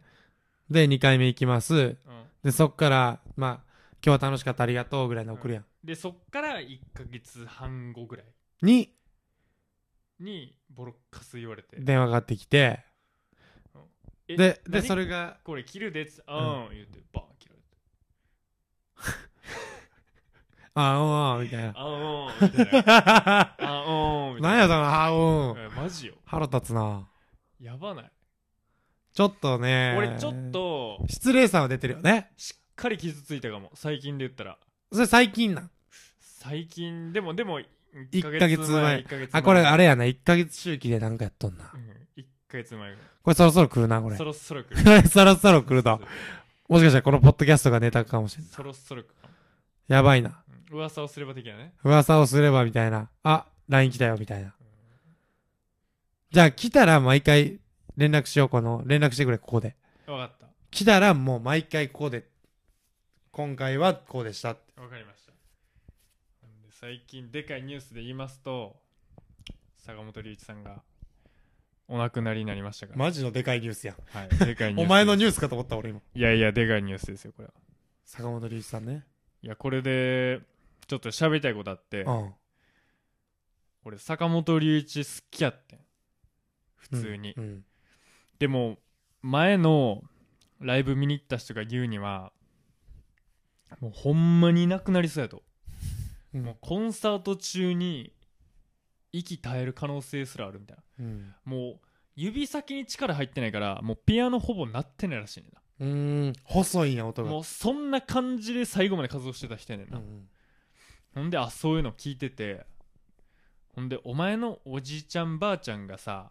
[0.70, 1.74] で、2回目行きます。
[1.74, 1.96] うん。
[2.42, 3.71] で、そっから、まあ、
[4.04, 5.64] 今日は楽しかったありがとうぐらいの送るやん。
[5.84, 8.26] でそっから1ヶ月半後ぐらい
[8.60, 8.92] に、
[10.18, 12.84] にボロッカス言われて電話がかかってきて、
[14.26, 14.82] えで、で、何？
[14.82, 17.68] それが、これ切るでっつってあーん言うてバーン切られて
[20.74, 21.72] あうんうん、みたいな。
[21.76, 25.58] あーんみたいな あーんみたいななんやその、あうん。
[25.58, 27.08] えマジよ腹立つな。
[27.60, 28.12] やばない
[29.12, 29.94] ちょっとね。
[29.96, 30.50] 俺ちょっ。
[30.50, 32.32] と失礼さは出てるよね。
[32.36, 34.58] しっかり傷ついたかも最近で言ったら
[34.92, 35.70] それ最近なん？
[36.20, 37.66] 最近でもでも1
[38.10, 40.04] 1ヶ月前1ヶ月あ、これあれれやな。
[40.04, 41.64] 1ヶ月周期でなんかやっとんな。
[42.16, 44.16] 1ヶ月前ぐらいこれそろそろ来るな、これ。
[44.16, 46.00] そろそろ来る そろそろ来ると。
[46.68, 48.54] もしかしたらこのポッドキャストがネタかもしれんない。
[48.54, 49.34] そろそろ来るかも
[49.88, 50.42] やばいな。
[50.48, 53.10] うん噂をすれば的なね噂をすればみたいな。
[53.22, 54.54] あ、LINE 来たよみたいな。
[56.30, 57.60] じゃあ来たら毎回
[57.98, 59.76] 連絡しよう、この、連絡してくれ、ここで。
[60.06, 62.26] 分かった来たらもう毎回ここで、
[63.34, 64.78] 今回はこうでしたって。
[64.78, 65.32] わかりました
[66.68, 68.76] 最近でかいニュースで言いますと
[69.78, 70.82] 坂本龍一さんが
[71.88, 73.96] お亡くなりになりましたから、マジのでかいニュースやん。
[74.10, 76.00] はい、でかいニュースお前のニュースかと思った俺今。
[76.14, 77.54] いやいやでかいニュースですよこれは
[78.04, 79.06] 坂本龍一さんね。
[79.42, 80.40] いやこれで
[80.86, 82.34] ちょっと喋りたいことあってうん。
[83.86, 85.78] 俺坂本龍一好きやってん
[86.76, 87.64] 普通に、うん。
[88.38, 88.76] でも
[89.22, 90.02] 前の
[90.60, 92.30] ライブ見に行った人が言うには
[93.80, 95.42] もうほんまにいなくなりそうやと
[96.34, 98.12] うんもうコンサート中に
[99.12, 101.34] 息絶える可能性すらあるみたいなうん。
[101.44, 101.80] もう
[102.14, 106.32] 指先に力入ってないからもうピアノほぼ鳴ってないらしいねんなうーん。
[106.44, 107.30] 細いんや、音が。
[107.30, 110.28] もうそんな感じで最後まで活動してた人やねんな、うん
[111.14, 112.64] ほんであそういうの聞いてて
[113.74, 116.30] ほんでお前のおじいちゃんばあちゃんがさ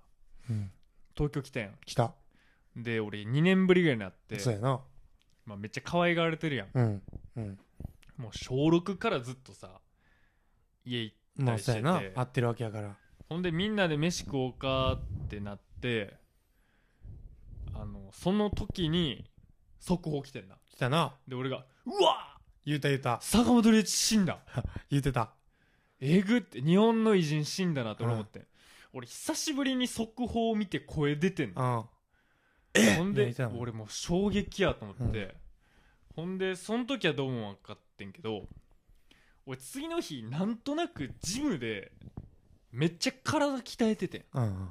[0.50, 0.72] うん。
[1.16, 2.14] 東京来たやん来た。
[2.76, 4.82] で俺2年ぶりぐらいになってそうやな。
[5.46, 7.02] まあ、めっちゃ可愛がられてるやんうん。
[7.36, 7.60] うん。
[8.18, 9.80] もう小6からずっとさ
[10.86, 12.20] 家行っまあ、そうやなしてて。
[12.20, 12.96] 合ってるわけやから。
[13.30, 16.18] ほんでみんなで飯食おうかってなって
[17.74, 19.26] あのその時に
[19.80, 21.16] 速報来てんな来たな。
[21.28, 23.20] で俺が「うわ言うた言うた。
[23.22, 24.40] 坂本龍一死んだ
[24.90, 25.34] 言うてた。
[26.00, 28.48] えぐって日本の偉人死んだなと俺思って、
[28.92, 31.90] 俺久しぶりに速報を見て声出てんの
[32.76, 32.96] うん。
[32.98, 35.36] ほんでいやいたの俺もう衝撃やと思って、
[36.16, 38.48] ほんでその時はどうも分かってんけど
[39.46, 41.92] 俺次の日なんとなくジムで
[42.72, 44.70] めっちゃ体鍛えててんうんうん。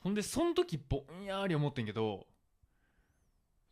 [0.00, 2.26] ほんでその時ぼんやり思ってんけど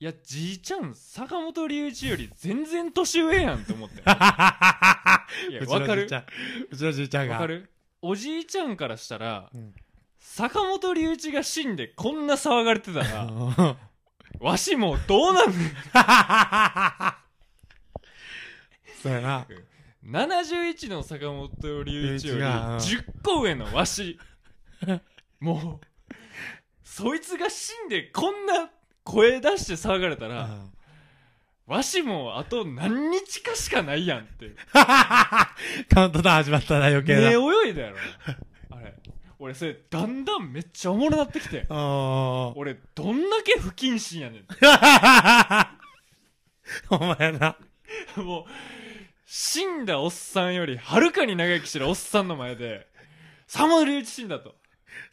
[0.00, 6.24] いやじいちゃん坂本龍一より全然年上やんって思って いやうちわかるのじいちゃん。
[6.70, 7.34] うちのじいちゃんが。
[7.34, 7.70] わかる？
[8.00, 9.74] おじいちゃんからしたらうん。
[10.20, 13.26] 坂本龍一が死んでこんな騒がれてたら
[14.40, 15.52] わしもどうなん
[19.02, 19.46] そうやな。
[20.04, 21.50] 71の坂本
[21.84, 22.76] 龍一より龍一がうん。
[22.78, 24.18] 10個上のわし。
[25.40, 25.86] もう
[26.82, 28.70] そいつが死んでこんな
[29.04, 30.72] 声出して騒がれたら、うん。
[31.66, 34.54] わしもあと何日かしかないやんって。
[35.92, 37.30] カウントダウン始まったな、余計目な。
[37.30, 37.96] 泳いだやろ
[39.38, 44.46] 俺それだんだんめっちゃおもろなってきておー俺どんだけ不謹慎やねん
[46.90, 47.56] お前な。
[48.16, 48.44] もう
[49.24, 52.86] 死んだおっさんよりはるかに長生きしてるおっさんの前で
[53.46, 54.54] サモ龍一死んだと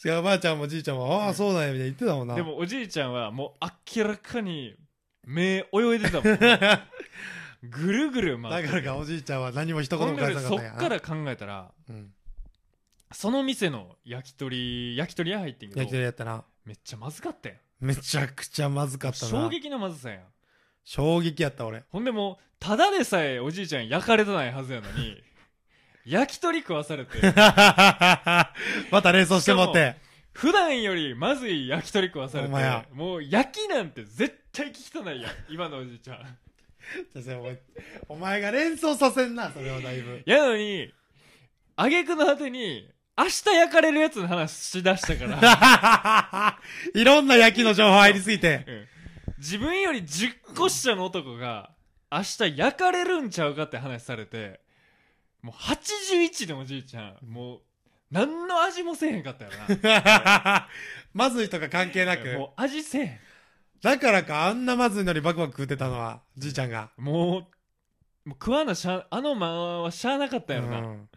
[0.04, 2.36] 違う、おばあちゃんもじいちゃんも、ああ、そうだよ、みたいな言ってたもんな。
[2.36, 4.76] でもおじいちゃんはもう明らかに
[5.26, 6.40] 目泳いでたもん
[7.70, 10.78] ぐるぐる回ってだからか、おじいちゃんは何も一言も返さなかったんやな。
[10.78, 12.14] っから考えたらうん。
[13.16, 16.44] その店の焼き鳥焼き鳥屋入ってんけ焼きど鳥やったな。
[16.66, 19.32] めっちゃまずかったやんめちゃくちゃまずかったな。
[19.32, 20.20] 衝撃のまずさやん
[20.84, 21.86] 衝撃やった、俺。
[21.90, 25.24] ほんでもうただでさえおじいちゃん焼かれてないはずやのに
[26.06, 27.18] 焼き鳥食わされて
[28.92, 29.96] また連想してもって。
[30.34, 36.38] 普段よりまずい焼き鳥食わされてもう焼きなんて絶対聞きとないやん今のおじいちゃん
[38.10, 40.22] お前が連想させんな、それはだいぶ。
[40.26, 40.94] やのに
[41.78, 46.60] 挙句の果てに明日焼かれるやつの話しだしたから、
[47.00, 48.66] いろんな焼きの情報入りすぎて。
[48.68, 48.88] うん。
[49.38, 51.72] 自分より10個下の男が
[52.12, 54.62] 明日焼かれるんちゃうかって話されて
[55.42, 57.62] もう81のおじいちゃんもう
[58.12, 59.52] 何の味もせえへんかったよ
[61.14, 62.28] まずいとか関係なく。
[62.30, 63.20] なもう味せえへん。
[63.82, 66.92] だからか、あんなまずいのにバクバク食ってたのは、じいちゃんが。
[66.98, 71.10] もうもう食わなしゃあの間はしゃあなかったやろな、うん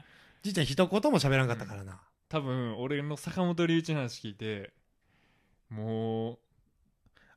[0.48, 2.00] じいちゃん一言も喋らんかったからな。
[2.28, 4.72] 多分俺の坂本龍一の話聞いて
[5.70, 6.38] もう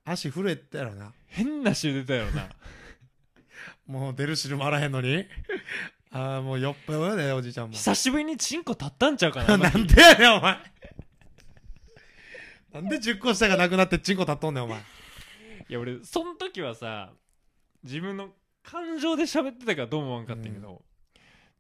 [0.04, 1.14] 足震えてたやろな。
[1.28, 2.50] 変な汁出たやろな
[3.86, 5.26] もう出る汁もあらへんのに。
[6.12, 7.74] ああ、もう酔っ払うよね、おじいちゃんも。
[7.74, 10.58] 久しぶりにチンコ立ったんちゃうかな なんでやねん、お前。
[12.74, 14.80] なんで10個下がなくなってチンコ立っとんねん、お前。
[14.80, 17.14] いや俺その時はさ
[17.84, 20.84] 自分の感情で喋ってたからどうも思わんかったんやけど、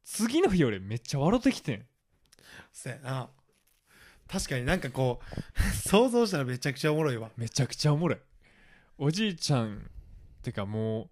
[0.03, 1.85] 次の日俺めっちゃ笑ってきてん
[2.71, 3.29] そやな。
[4.27, 7.31] 確かになんかこう、 想像したらめちゃくちゃおもろいわ。
[7.35, 8.19] めちゃくちゃおもろい
[8.97, 9.89] おじいちゃん
[10.41, 11.09] てかもう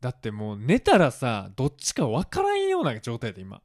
[0.00, 3.60] だってもう寝たらさどっちか分からんような状態で今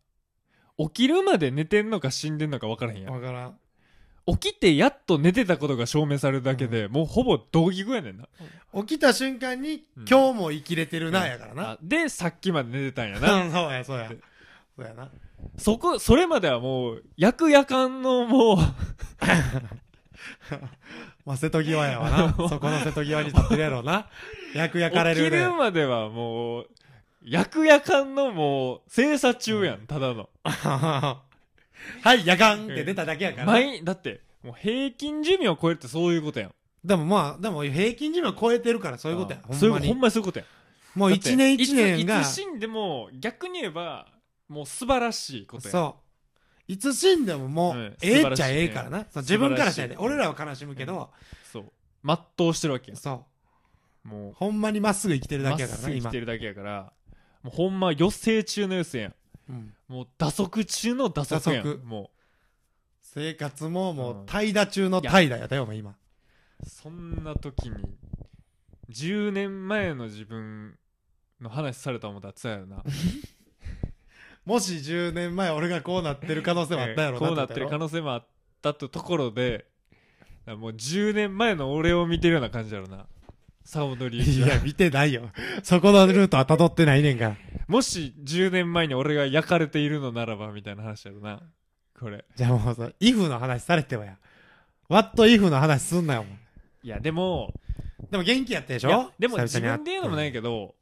[0.78, 3.60] 起きるまで寝てんのか死んでんのか分からへんやんわからん。
[4.28, 8.28] 起きてやっと寝てたことが証明されるだけで、もうほぼ同義語やねんな
[8.82, 11.72] 起きた瞬間に、うん今日も生きれてるな、やからな。
[11.72, 14.10] あでさっきまで寝てたんやうなんそうや、そうや。
[14.78, 15.10] そうやな。
[15.58, 18.58] そこそれまではもう役夜間のもう
[21.26, 22.34] まあ、瀬戸際やわな。
[22.50, 24.08] そこの瀬戸際に立ってるやろうな。
[24.54, 25.46] 役焼かれ起きるで。
[25.46, 26.70] るまではもう
[27.24, 30.30] 役夜間のもう精査中やん、ただの
[32.04, 33.46] はい、夜間って出ただけやから。
[33.46, 36.52] 毎だってもう平均寿命を超えるってそういうことやん
[36.84, 39.40] でもまあ、でも平均寿命超えてるからそういうことや。
[39.48, 40.02] あそういうほんほんまに。
[40.02, 40.46] まにそういうことや
[40.96, 44.08] もう一年一年がいつ死んでも逆に言えば
[44.50, 45.98] もう素晴らしいことやそ
[46.68, 46.72] う。
[46.72, 49.06] いつ死んでももうんう、ええっちゃええからな。
[49.16, 49.96] 自分からしたらね。
[50.00, 51.12] 俺らは悲しむけど、
[51.52, 51.72] そう
[52.04, 53.26] 全うしてるわけやそ
[54.04, 54.34] もう。
[54.34, 56.20] ほんまにまっすぐ生きてるうまっだけやからな、今すぐ生きて。
[56.20, 56.94] るだけやから
[57.44, 59.14] もうほんま余生中の余生やん
[59.50, 61.82] うんもう打足中の打足やん打足。
[61.84, 62.12] も
[63.02, 65.92] 生活ももう怠惰中の怠惰やったよ、お前今。
[65.92, 65.96] う
[66.66, 67.76] そんな時に
[68.90, 70.78] 10年前の自分
[71.42, 72.84] の話された思ったらつやよな。
[74.46, 78.28] もし10年前俺がこうなってる可能性もあったやろ こうなってる可能性もあっ
[78.62, 79.66] たとところで
[80.22, 83.08] だからもう10年前の俺を見てるような感じやろな
[83.64, 85.30] サ本龍一はいや、見てないよ。
[85.64, 87.38] そこのルートは辿ってないねんから。
[87.68, 91.42] もし10年前に俺が焼かれているのならばみたいな話やろな。
[92.00, 92.26] これ。
[92.36, 94.18] じゃあもうさ、イフの話されてはや。
[94.90, 96.34] ワットイフの話すんなよ、お前。
[96.84, 97.54] いやでも
[98.10, 100.76] でも元気やったでしいやょでも自久々に会分で言うのもないけど、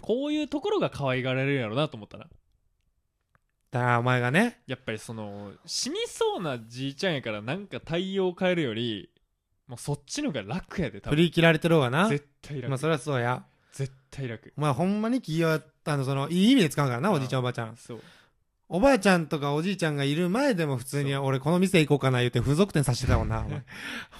[0.00, 2.26] こういうところが可愛がられるんやろなと思ったな。
[3.70, 9.10] だからお前がね、やっぱりその死にそうなじいちゃんやからなんか対応変えるより
[9.68, 12.08] もうそっちの方が楽やで多分振り切られてる方がな。
[12.08, 13.44] 絶対楽、まあそりゃそうや。
[13.72, 17.76] 絶対楽お前ほんまに気が、あの、その、いい意味で使うからな、おじいちゃんおばあちゃん。
[17.76, 18.00] そう
[18.70, 23.62] おばあちゃんとかおじいちゃんがいる前でも普通に俺この店行こうかな言って風俗店させてたもんな、 お前。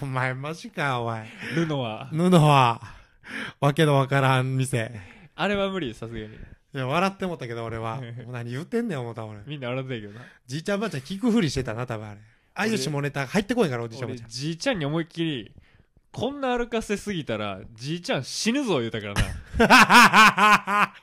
[0.03, 1.29] お前マジか、お前。
[1.55, 2.81] ルノは布は、
[3.61, 5.01] わけのわからん店。
[5.35, 6.29] あれは無理さすがにい
[6.73, 7.97] や、笑ってもったけど俺は。
[8.25, 9.41] もう何言ってんねん思った俺。
[9.47, 12.21] みんな笑ってたけどなじいちゃんばあちゃん聞くふりしてたな、多分あれ。
[12.59, 14.27] ああいう下ネタ入ってこいから、おじいちゃんばあちゃん。
[14.27, 15.53] 俺じいちゃんに思いっきり
[16.11, 19.15] こんな歩かせすぎたらじいちゃん死ぬぞ言うたから
[19.69, 20.95] な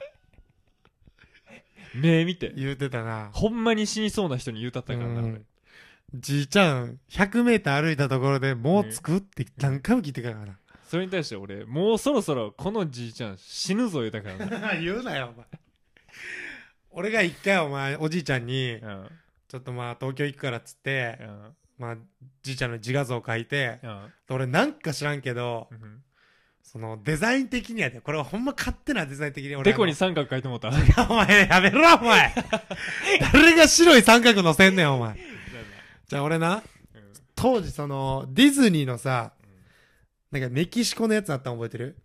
[1.96, 3.30] 目見て言うてたな。
[3.32, 5.42] ほんまに死にそうな人に言うたったからな、うん俺
[6.14, 10.58] じいちゃん、100メーター歩いたところでもう着くって何回も聞いてからな。
[10.90, 15.48] それに対して俺もうそろそろこのじいちゃん死ぬぞ言うたからな 言うなよ、お前。
[16.92, 19.08] 俺が一回お前、おじいちゃんに、うん
[19.48, 21.56] ちょっとまあ東京行くからっつって、うん。
[21.78, 21.98] まあ、
[22.42, 24.14] じいちゃんの自画像描いて、うん。
[24.30, 26.02] 俺なんか知らんけど、うん。
[26.64, 30.70] そのデザイン的にはね、これはほんま勝手なデザイン的に俺デコに三角書いてもうた？
[31.10, 32.34] お前、やめろ、お前。
[33.34, 35.16] 誰が白い三角乗せんねん、お前。
[36.08, 36.64] じゃあ俺な、
[37.36, 39.34] 当時その、ディズニーのさ、
[40.32, 41.98] なんかメキシコのやつあったの覚えてる？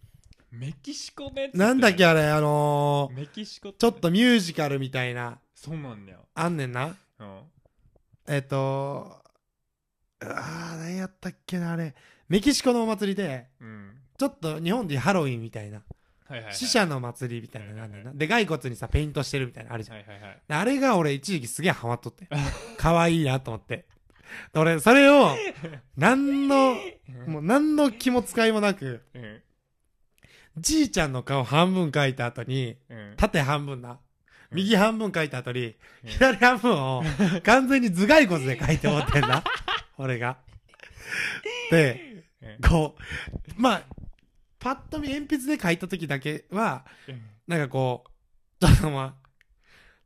[0.53, 1.55] メキシコのやつ？
[1.57, 6.96] なんだっけあれ、あのーメキシコちょっとミュージカルみたいな、そうなんだよあんねんな。
[7.20, 7.40] うん
[8.28, 9.22] えっと、
[10.20, 11.94] あー、何やったっけな、あれ。
[12.28, 15.83] メキシコのお祭りで、うんちょっと日本でハロウィンみたいな、は
[16.30, 18.12] いはいはい死者の祭りみたいなのがあんねんな。
[18.12, 19.96] で、骸骨にさ、ペイントしてるみたいなのあるじゃん。
[19.96, 22.28] はいはいはいであれが俺一時期すげえハマっとって。
[22.76, 23.87] 可愛いなと思って。
[24.52, 25.30] で俺、それを、
[25.96, 26.76] 何の、
[27.26, 29.42] もう何の気も使いもなく、うん
[30.59, 33.98] じいちゃんの顔半分描いた後に、うん縦半分な。
[34.52, 36.10] 右半分描いた後に、うん。
[36.10, 37.02] 左半分を
[37.44, 39.44] 完全に頭蓋骨で描いてもってんな。
[39.98, 40.38] 俺が。
[41.70, 42.68] で、うん。
[42.68, 43.82] こう、まあ、
[44.58, 46.84] パッと見鉛筆で描いた時だけは、
[47.46, 49.28] なんかこう、ちょっとまあ、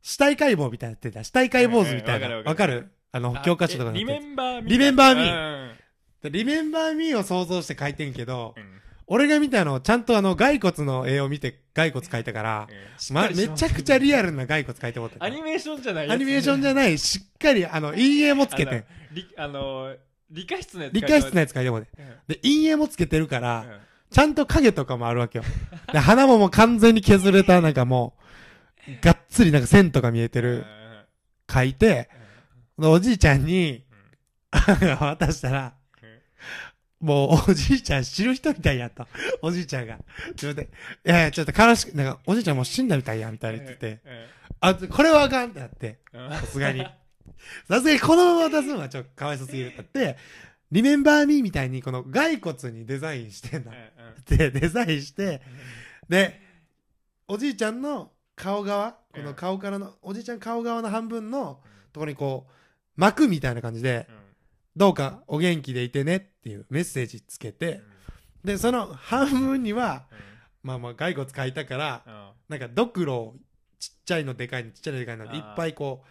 [0.01, 1.23] 死体解剖みたいなやってた。
[1.23, 2.37] 死体解剖図みたいな。
[2.37, 6.29] わかるあの、教科書とかリメンバーミーリメンバーミー。
[6.29, 8.75] リメンバーミーを想像して描いてんけど、うん
[9.07, 12.67] 俺が見たの、ちゃんとあの、骸骨の絵を見て骸骨描いたから、
[13.11, 18.85] ま、めちゃくちゃリアルな骸骨描いてもってアニメーションじゃないアニメーションじゃゃない、しっかり、あの、 陰影もつけて。
[19.37, 19.95] あの
[20.31, 21.87] 理科室のやつ理科室のやつ描いてもって。
[21.97, 22.07] うん。
[22.27, 23.79] で、陰影もつけてるから、うん。
[24.09, 25.43] ちゃんと影とかもあるわけよ。
[25.93, 28.15] で、鼻ももう完全に削れた、なんかも
[28.87, 30.65] う、がっつりなんか線とか見えてる、
[31.47, 32.09] 描いて、
[32.77, 33.85] でおじいちゃんに、
[34.99, 35.73] 渡したら、
[36.99, 39.07] もうおじいちゃん知る人みたいやった。
[39.41, 39.99] おじいちゃんが。
[40.35, 43.97] ちょっと待って、いやいや、ちょっと悲しく、なんか、おじいちゃんもう死んだみたいや、みたいな言って。
[43.97, 44.01] て、
[44.59, 46.29] あ、これはあかんってなって、うん。
[46.29, 46.83] さすがに。
[47.67, 49.67] さすがにこのまま渡すのはちょっとかわいそうすぎる。
[49.67, 50.17] ってなって、
[50.71, 53.71] リメンバーミーみたいにこの骸骨にデザインしてんだ。
[54.27, 55.41] で、デザインして、
[56.09, 56.41] で、
[57.27, 61.61] おじいちゃんの顔側、この顔からの、おじいちゃん顔側の半分の
[61.93, 62.51] ところにこう、
[62.95, 64.07] 膜みたいな感じで、
[64.75, 67.81] どうかお元気でいてねっていうメッセージつけて、
[68.43, 70.05] で、その半分には、
[70.61, 73.35] まあまあ骸骨書いたから、なんかドクロを
[73.79, 76.03] ちっちゃいのでかいのちっちゃいのでかいのいっぱいこ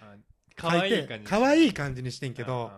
[0.58, 2.70] うかわいい書いて感じ可愛い感じにしてんけど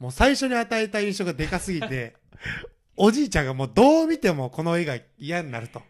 [0.00, 2.16] もう最初に与えた印象がでかすぎて
[2.96, 5.80] おじいちゃんがもうどう見てもこの絵が嫌になると。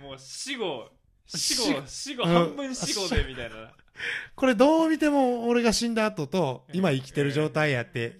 [0.00, 0.90] もう死後
[1.26, 2.32] 死死後死後うん。
[2.32, 3.72] 半分死後でみたいな。
[4.34, 8.18] これどう見ても俺が死んだ後と今生きてる状態やって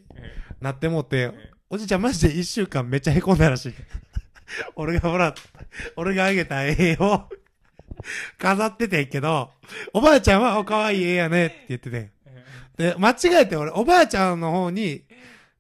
[0.61, 1.33] なってもって
[1.75, 3.75] おじいちゃんマジで一週間めっちゃへこんだらしい。
[4.77, 5.43] 俺がもらった。
[5.97, 7.29] 俺があげた絵を。
[8.39, 9.53] 飾っててんけど
[9.93, 12.11] おばあちゃんはお可愛い絵やねって言っててん。
[12.77, 15.05] で、間違えて俺、おばあちゃんの方に、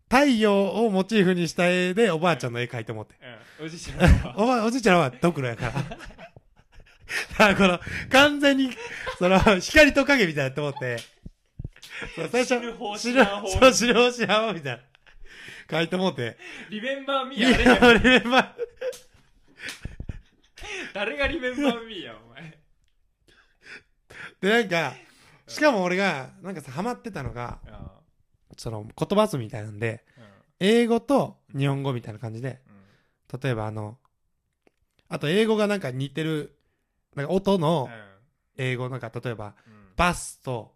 [0.08, 3.16] 太陽をモチーフにした絵でおばあちゃんの絵描いてもって。
[3.60, 4.34] おじいちゃんは。
[4.38, 5.72] おば、おじいちゃんはドクロやから。
[5.72, 5.78] だ
[7.36, 8.70] からこの、完全に、
[9.18, 10.98] その、光と影みたいになって思って、
[12.14, 14.93] そう最初、知る方知らん方そう、知る方知らん方みたいな。
[15.70, 16.36] 書いてもって。
[16.70, 18.56] リメンバーミーあれや俺、まあ、
[20.92, 22.58] 誰がリメンバーミーやお前。
[24.40, 24.96] で、なんか、
[25.46, 27.60] しかも俺が、なんかさ、ハマってたのが、
[28.56, 30.04] その、言葉遊びみたいなんで、
[30.60, 32.60] 英語と日本語みたいな感じで、
[33.42, 33.98] 例えばあの、
[35.08, 36.56] あと英語がなんか似てる、
[37.14, 37.88] なんか音の
[38.56, 39.54] 英語なんか例えば、
[39.96, 40.74] バスと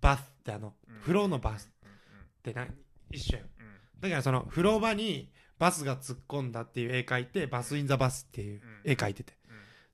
[0.00, 2.66] バスってあの、風呂のバスってな、
[3.10, 3.46] 一緒やん。
[4.00, 9.34] だからその風呂場にバスが突っ込んだっていう絵描いて、バスインザバスっていう絵描いてて。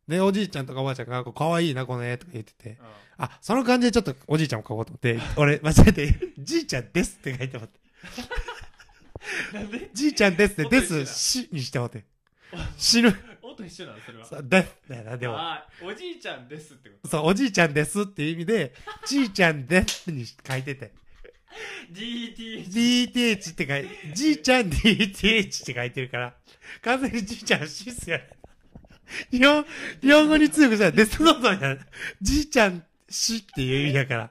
[0.06, 2.78] で、おじいちゃんとかおばあちゃんが、こう可愛いな、この絵とか言ってて。
[3.18, 7.80] あ、その感じでちょっとおじいちゃんも描こうと思って、俺間違えて、じいちゃんですって書いてもらって。
[9.52, 9.90] なんで？
[9.92, 12.04] じいちゃんですって、です、しにしてもらって。
[12.76, 13.12] 死ぬ。
[13.42, 13.98] 音一緒なの？
[14.04, 14.68] それはで
[15.04, 15.36] な、でも。
[15.84, 17.08] おじいちゃんですってこと？
[17.08, 18.74] そう、おじいちゃんですっていう意味で、
[19.06, 20.92] じいちゃんですに書いてて。
[21.92, 26.34] DT DTH って書いて、じいちゃん DTH って書いてるから、
[26.82, 28.28] 完全にじいちゃん死っすよね。
[29.30, 29.64] 日本、
[30.00, 31.86] 日本語に強くしたらデスノートみたいな。
[32.20, 34.30] じいちゃん死っていう意味だから。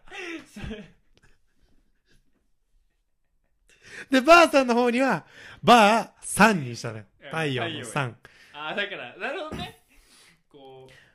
[4.12, 5.26] で、ばあさんの方には、
[5.64, 7.06] ばあさんにしたのよ。
[7.32, 8.14] 太陽の3
[8.54, 9.85] ああだからなるほどね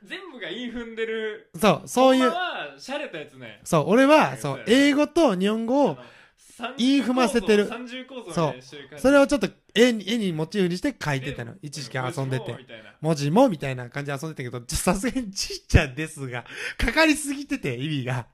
[0.03, 1.49] 全部が韻踏んでる。
[1.59, 2.29] そうそういう。
[2.29, 3.61] はしゃれたやつね。
[3.63, 5.97] そう俺ははいそう英語と日本語を
[6.77, 8.89] 韻踏ませてる三重構造みたいにしてる。
[8.89, 11.53] 感じそれをちょっと絵に絵にモチーフにして書いてたの。
[11.61, 12.55] 一時期遊んでて。
[12.99, 13.89] 文字もみたいな。
[13.89, 16.45] 感じで遊んでたけどさすがにちいちゃんですが
[16.77, 18.25] かかりすぎてて意味が。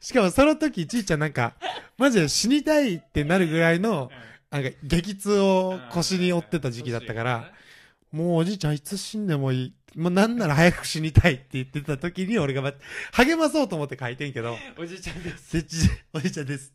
[0.00, 1.54] しかもその時ちいちゃんなんか
[1.96, 4.10] マジで死にたいってなるぐらいの
[4.50, 7.52] なんか激痛を腰に負ってた時期だったから
[8.10, 9.74] もうおじいちゃんいつ死んでもいい。
[9.96, 12.72] もうなんなら早く死にたいって言ってた時に俺がま
[13.12, 15.56] 励まそうと思って書いてんけど、おじいちゃんです。
[16.12, 16.72] おじいちゃんです。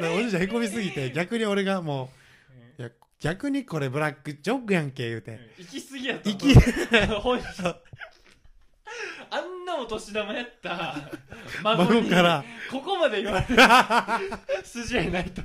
[0.00, 2.10] おじいちゃんへこみすぎて逆に俺がも
[2.78, 5.38] う、いや逆にこれブラックジョークやんけ言うて。
[5.58, 6.54] 行き過ぎやと行き、
[7.22, 7.76] 本心
[9.30, 10.96] あんなお年玉やった。
[11.62, 11.90] 孫に。
[12.00, 13.62] 孫から、ここまで言われる。
[14.64, 15.42] 筋合いないと。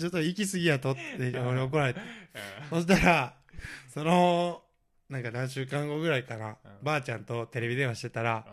[0.00, 2.00] ちょっと行き過ぎやとって俺怒られて。
[2.70, 3.34] そしたら、
[3.92, 4.62] その、
[5.08, 6.56] なんか何週間後ぐらいかな、うん。
[6.82, 8.52] ばあちゃんとテレビ電話してたら、うん。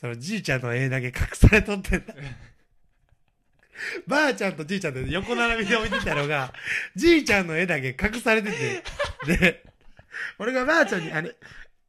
[0.00, 2.14] そのじいちゃんの絵だけ隠されとってんだ。
[4.06, 6.52] ばあちゃんとじいちゃんで横並びで置いてたのが、
[6.94, 8.84] じいちゃんの絵だけ隠されてて、
[9.26, 9.64] で、
[10.38, 11.34] 俺がばあちゃんに、あれ、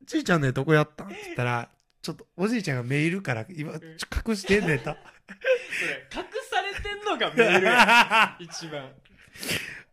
[0.04, 1.08] じいちゃんの絵どこやったん？
[1.08, 1.70] って言ったら、
[2.02, 3.88] ちょっとおじいちゃんがメールから今、ちょ
[4.28, 4.86] 隠してんねんと。
[4.86, 8.92] それ隠されてんのがメールや一番。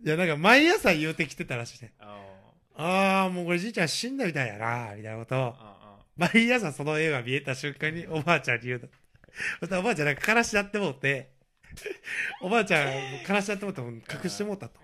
[0.05, 1.93] いや、なんか毎朝言うてきてたらしいね。
[1.99, 2.19] あ
[2.75, 5.55] あー、もうこれじいちゃん死んだみたいやな、みたいなことを。
[5.59, 8.89] あ毎朝その絵が見えた瞬間におばあちゃんに言うの。
[9.61, 11.31] そしたらおばあちゃんなんかからしやってもうて、
[12.43, 14.81] おばあちゃんからしやってもうても隠してもうたと。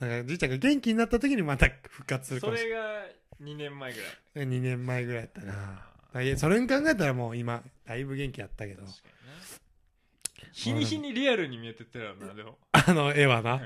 [0.00, 3.06] なんかじいちゃんが元気になった時にまた復活するかそもしれれが
[3.40, 4.58] 2年前ぐらいない。
[4.58, 6.36] 2年前ぐらいやったな。
[6.36, 8.82] それに考えたらもう今、だいぶ元気やったけど。
[8.84, 13.60] 確かにな日に日にリアルに見えてってるやろなでもあの絵はな。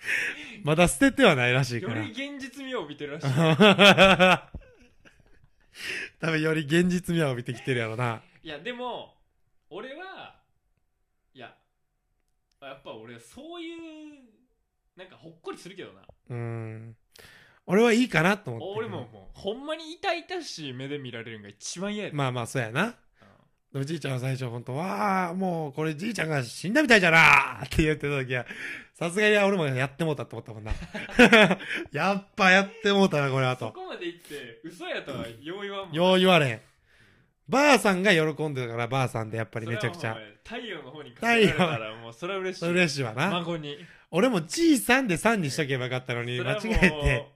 [0.64, 2.10] まだ捨ててはないらしいからより。
[2.10, 3.28] 現実味を帯びてるらしい
[6.20, 8.22] 多分より現実味を帯びてきてるやろな。
[8.42, 9.14] いやでも
[9.70, 10.40] 俺は
[11.34, 11.54] いや
[12.60, 13.78] やっぱ俺そういう
[14.96, 16.96] なんかほっこりするけどなうん。
[17.66, 18.78] 俺はいいかなと思って。
[18.78, 22.96] 俺ももうほんまに痛々しい目で見られるのが一番嫌やで、まあまあ、そうやな。
[23.72, 28.46] うんでもじいちゃんは最初本当わあ、もうこれじいちゃんが死んだみたいじゃなって言ってた時は、
[28.94, 30.72] さすがに俺もやってもうたって思ったもんな。
[31.92, 33.66] やっぱやってもうたな、これはと。
[33.66, 36.60] そこまで言って嘘やとはよう言わんもんよう言われん。
[37.48, 40.16] ばあさんが喜んでたから、ばあさんでやっぱりめちゃくちゃ。
[40.44, 43.30] 太陽の方にかけられたらもうそれは嬉しい嬉しいわな。
[43.30, 43.76] 孫に
[44.10, 47.26] 俺もじいさんで3にしとけばよかったのに、間違えて、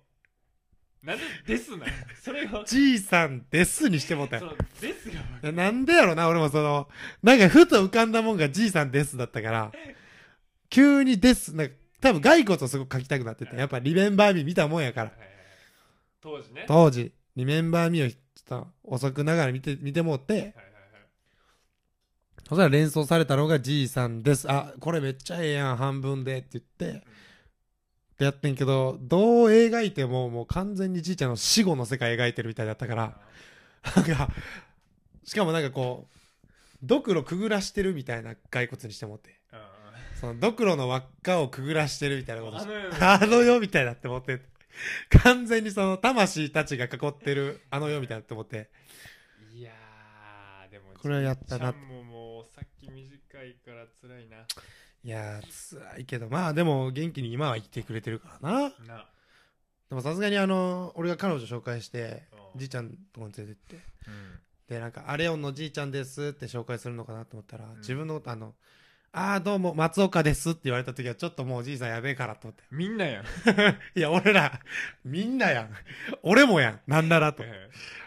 [1.02, 1.86] なんでですな
[2.22, 4.54] それがじいさんですにしてもうたよ。
[4.80, 5.52] ですが分かる。
[5.52, 6.88] なんでやろな、俺もその、
[7.22, 9.72] なんかふと浮かんだもんがじいさんですだったから、
[10.70, 13.56] 急にです、なんか多分骸骨をすごく書きたくなってた。
[13.56, 15.10] やっぱリメンバーミー見たもんやから。
[15.10, 15.36] はいはいはい。
[16.20, 16.64] 当時ね。
[16.68, 18.16] 当時、リメンバーミーをちょ
[18.56, 20.72] っと遅くながら見て、見てもって、はいはいはい
[22.48, 24.50] そしたら連想されたのがじいさんです。
[24.50, 27.02] あ、これめっちゃええやん、半分でって言って、
[28.12, 33.18] ってやってんけど、どう描いてももう完全にじいちゃんの死後の世界描いてるみたいだったから、
[33.96, 34.28] なんか、
[35.24, 36.16] しかもなんかこう、
[36.82, 39.40] ドクロくぐらしてるみたいな骸骨にしてもって。
[40.20, 42.58] そのドクロの輪っかをくぐらしてるみたいなこと。
[42.58, 44.40] あの世みたいだって思って。
[45.22, 48.70] 完全にその魂たちが囲ってるあの世みたいだって思って。
[49.52, 53.02] いやーでもこれはやったなももうさっき短
[53.42, 54.46] いから辛いな
[55.04, 58.60] いやー辛いけどまあでも元気に今は生きてくれてるからな。
[58.86, 59.06] な。
[59.88, 62.22] でもさすがにあの俺が彼女紹介して
[62.54, 62.60] うん。
[62.60, 63.84] じいちゃんとこに連れてって。
[64.06, 64.38] うん。
[64.68, 67.78] でなんか「あれオンのじいちゃんです」って紹介するのかなと思ったら、ん。
[67.78, 68.54] 自分のことあの
[69.12, 72.62] 「ああどうも松岡です」って言われた時はちょっともうおじいさんやべえからと思って。
[72.70, 73.24] みんなやん。
[73.98, 74.60] いや俺ら
[75.04, 75.70] みんなやん。
[76.22, 76.80] 俺もやん。
[76.86, 77.42] なんならと。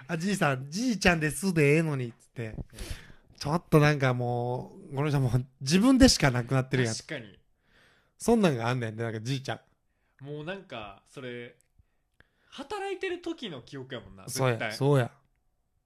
[0.07, 2.55] あ、じいさん、じいちゃんですでええのに、つって。
[3.45, 6.95] ちょっとなんかもう、この人もう自分でしかなくなってるやん。
[6.95, 7.37] 確かに
[8.17, 9.55] そんなんがあんねんで、なんかじいちゃ
[10.21, 10.23] ん。
[10.23, 11.55] もうなんかそれ
[12.49, 15.11] 働いてる時の記憶やもんなそう絶対や、そうや。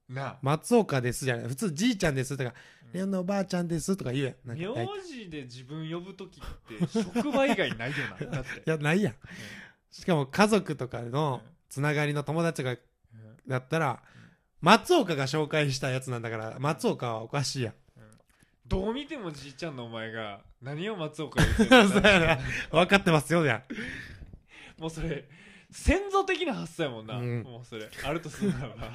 [0.08, 1.48] な松岡ですじゃない。
[1.48, 2.54] 普通、じいちゃんですとか、うん
[2.92, 4.36] レオンのおばあちゃんですとか言うやん。
[4.48, 9.16] なんか名大体字で自分呼ぶ時って職場以外ないよな だっていや、ないやん。
[9.92, 12.80] しかも家族とかうんのつながりの友達が、うん
[13.48, 14.02] だったら、
[14.62, 17.74] 松岡が紹介したやつなんだから、松岡はおかしいやん。
[18.68, 22.40] どう見てもじいちゃんのお前が何を松岡言ってんの そうやな。
[22.70, 23.64] 分かってますよ、や
[24.78, 24.82] ん。
[24.82, 25.28] もうそれ
[25.72, 27.44] 先祖的な発想やもんな、うん。
[27.44, 28.92] もうそれあるとするならば。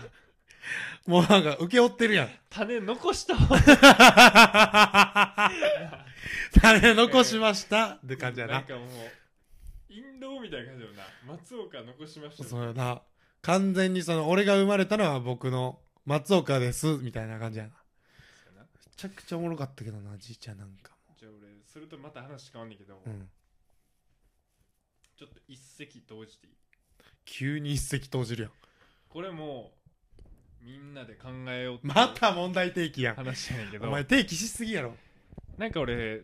[1.06, 2.30] もうなんか、受け負ってるやん。
[2.50, 3.36] 種残した。
[3.36, 3.56] 方
[6.60, 7.88] 種残しました。
[7.90, 8.54] って感じやな。
[8.54, 8.88] なんかもう
[9.88, 11.04] 印籠みたいな感じだよな。
[11.26, 12.44] 松岡残しました。
[12.44, 13.02] そうやな
[13.44, 17.70] 完全にその俺が生まれたのは僕の松岡ですみたいな感じやな。
[17.70, 18.64] め
[18.96, 23.28] ちゃくちゃおもろかったけどなじいちゃんなんかじゃあ俺それとまた話変わんねんけど、もうん。
[25.18, 26.52] ちょっと一石投じていい？
[27.26, 28.52] 急に一石投じるやん。
[29.08, 29.72] これも
[30.62, 33.16] みんなで考えようまた問題提起やん。
[33.16, 34.94] 話やねんけどお前提起しすぎやろ。
[35.58, 36.22] なんか俺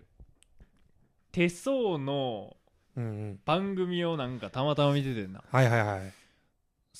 [1.32, 2.56] 手相の
[2.96, 3.40] うんうん。
[3.44, 5.44] 番組をなんかたまたま見ててんな。
[5.50, 6.12] はいはいはい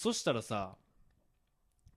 [0.01, 0.77] そしたらさ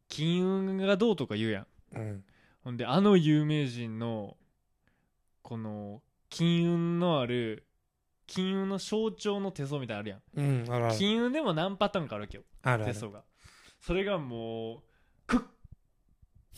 [0.10, 1.68] 金運がどうとか言うやん。
[1.96, 2.24] うん。
[2.62, 4.36] ほんであの有名人の
[5.42, 7.66] この金運のある
[8.28, 10.22] 金運の象徴の手相みたいなのあるやん。
[10.36, 10.98] うんあるある。
[10.98, 12.44] 金運でも何パターンかあるわけよ。
[12.64, 12.94] あるある。
[12.94, 13.24] 手相が。
[13.80, 14.82] それがもう
[15.26, 15.40] くっ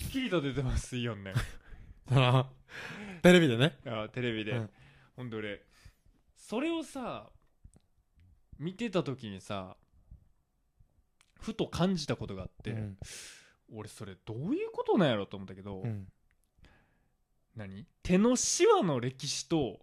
[0.09, 1.35] きりと出てますよね。
[2.09, 2.49] あ
[3.21, 3.77] テレビでね。
[3.85, 4.69] あテレビで、うん。
[5.15, 5.63] ほんで俺
[6.35, 7.29] それをさ
[8.57, 9.77] 見てた時にさ
[11.45, 12.97] ふと感じたことがあって、うん。
[13.73, 16.07] 俺それどういうことなんやろと思ったけど、うん。
[17.55, 17.85] 何？
[18.03, 19.79] 手のシワの歴史と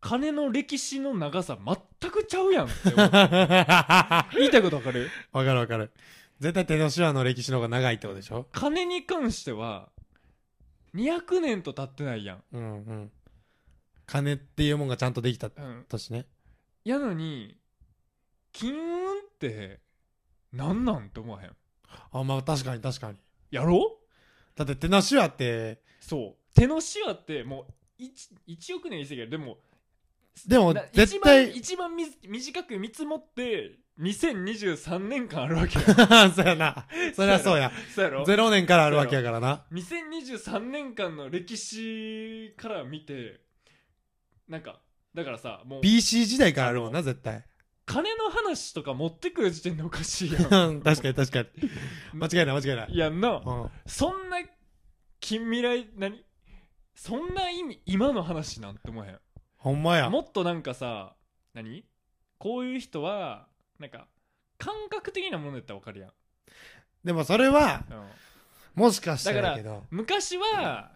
[0.00, 1.58] 金の歴史の長さ
[2.00, 2.74] 全くちゃうやんって
[4.38, 5.10] 言いたいことわかる？
[5.32, 5.90] わかるわかる。
[6.38, 8.46] 絶対手のシワの歴史の方が長いってことでしょ？
[8.52, 9.90] 金に関しては
[10.94, 13.12] 200年と経ってないやん、うんうん。
[14.06, 16.26] 金っていうもんがちゃんとできたうん、年ね。
[16.84, 17.58] やのに
[18.52, 19.80] 金運って
[20.52, 21.50] なんなんって思わへん？
[22.12, 23.18] あまあ確かに確かに。
[23.50, 23.98] やろ？
[24.56, 26.54] だって手のシワってそう。
[26.54, 27.66] 手のシワっても
[27.98, 28.08] う 1,
[28.48, 29.58] 1億年言い過ぎやろでも
[30.46, 36.30] でもな絶対一番一番み短く見積もって2023年間あるわけや。
[36.30, 36.86] そうやな。
[37.14, 37.72] そりゃそうや。
[37.94, 39.64] そうやろ？0年からあるわけやからな。
[39.72, 43.40] 2023年間の歴史から見て
[44.48, 44.80] なんか
[45.14, 47.44] だからさもう BC 時代からあるもんな絶対
[47.88, 50.82] 金の話とか持ってくる時点でおかしいやん。
[50.84, 51.48] 確かに確かに。
[52.12, 52.96] 間違いない間違いない。
[52.96, 53.70] やんなうん。
[53.86, 54.38] そんな
[55.20, 56.22] 近未来何？
[56.94, 59.20] そんな意味今の話なんて思えへん。
[59.56, 60.10] ほんまや。
[60.10, 61.16] もっとなんかさ
[61.54, 61.84] 何？
[62.36, 64.06] こういう人はなんか
[64.58, 66.12] 感覚的なものやったら分かるやん、
[67.04, 68.82] でもそれはうん。
[68.82, 69.84] もしかしたらやけど。
[69.90, 70.92] 昔は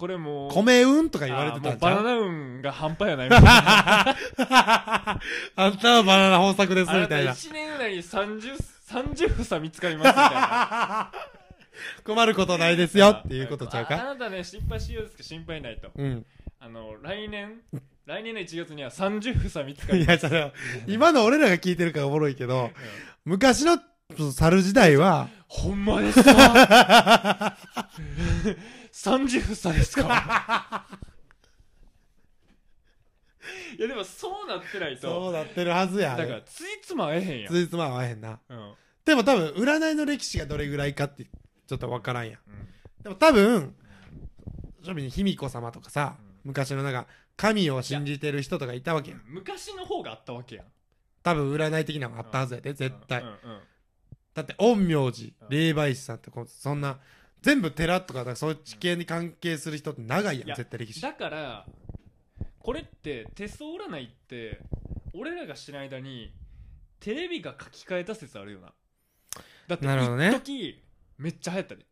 [0.00, 1.92] これもう米運とか言われてたんちゃう？
[1.92, 5.20] あーもうバナナ運が半端やないみたいな
[5.56, 7.32] あんたはバナナ豊作ですあなたみたいな。
[7.32, 8.56] 1年以内に 30,
[8.88, 11.12] 30房見つかりますみたいな。
[12.04, 15.90] 困ることないですよっていうことちゃうああかなたね心配しようですけど心配ないと。
[15.94, 16.26] うん。
[16.58, 17.60] あの来年
[18.06, 20.08] 来年の1月には30房見つかります。
[20.08, 20.52] いやそれは
[20.86, 22.72] 今の俺らが聞いてるからおもろいけどうん。
[23.24, 23.78] 昔の
[24.32, 25.28] 猿時代は。
[25.48, 27.56] ほんまですか？
[28.92, 30.86] 30房ですか？
[33.78, 38.38] いやでもそうなってないそうとなってるはずやだからついつま合えへんやん、ついつま合わへんな。
[38.48, 38.72] うん。
[39.04, 42.40] でも多分占いの歴史がどれぐらいかってちょっとわからんやん。
[43.02, 43.74] でも多分
[44.84, 47.06] 庶民に卑弥呼様とかさうん昔のなんか
[47.36, 49.22] 神を信じてる人とかいたわけやん。
[49.26, 50.66] 昔の方があったわけやん。
[51.22, 53.22] 多分占い的なのがあったはずやで絶対。
[53.22, 53.60] うんうんうん
[54.34, 55.48] だって陰陽師うん。
[55.48, 56.98] 霊媒師さんってこうそんな
[57.42, 61.00] 全部寺とかだからそっち系に関係する人って長いやんいや絶対歴史。
[61.00, 61.66] だから
[62.58, 64.60] これって手相占いって
[65.14, 66.32] 俺らが知らない間に
[67.00, 68.72] テレビが書き換えた説あるよな。
[69.66, 70.34] だってなるほどね。
[70.36, 70.82] 一時
[71.16, 71.86] めっちゃ流行ったで。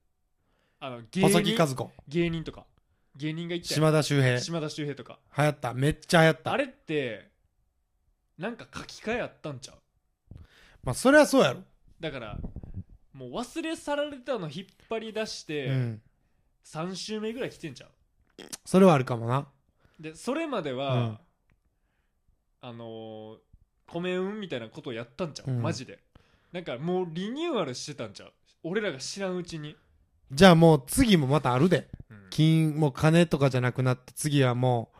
[0.80, 1.90] あの芸細木和人子。
[2.06, 2.66] 芸人とか。
[3.16, 4.38] 芸人が言って島田秀平。
[4.38, 5.18] 島田秀平とか。
[5.36, 5.74] 流行った。
[5.74, 6.52] めっちゃ流行った。
[6.52, 7.30] あれって
[8.36, 9.76] なんか書き換えあったんちゃう？
[10.84, 11.62] まあそれはそうやろ
[12.00, 12.38] だから
[13.12, 16.02] もう忘れ去られたの引っ張り出して、うん。
[16.64, 17.90] 3週目ぐらい来てんちゃう？
[18.64, 19.48] それはあるかもな。
[19.98, 21.18] でそれまでは、うん。
[22.60, 23.36] あのー
[23.90, 25.62] 米運みたいなことをやったんちゃう、うん。
[25.62, 25.98] マジで。
[26.52, 28.32] なんかもうリニューアルしてたんちゃう？
[28.62, 29.74] 俺らが知らんうちに、
[30.30, 31.88] じゃあもう次もまたあるで。
[32.10, 32.16] うん。
[32.30, 34.92] 金もう金とかじゃなくなって次はも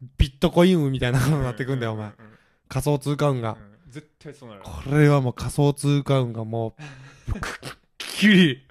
[0.00, 2.12] うビットコイン運みたいなのになってくんだよお前。
[2.68, 3.58] 仮想通貨運が。
[3.60, 4.62] うん絶対そうなる。
[4.62, 6.74] これはもう仮想通貨運がも
[7.28, 7.50] うくっ
[7.98, 8.66] きり。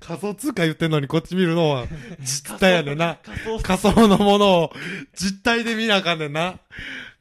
[0.00, 1.86] 仮想通貨言ってんのにこっち見るのは
[2.20, 3.18] 実体やねんな。
[3.62, 4.72] 仮想のものを
[5.14, 6.58] 実体で見なあかんねんな。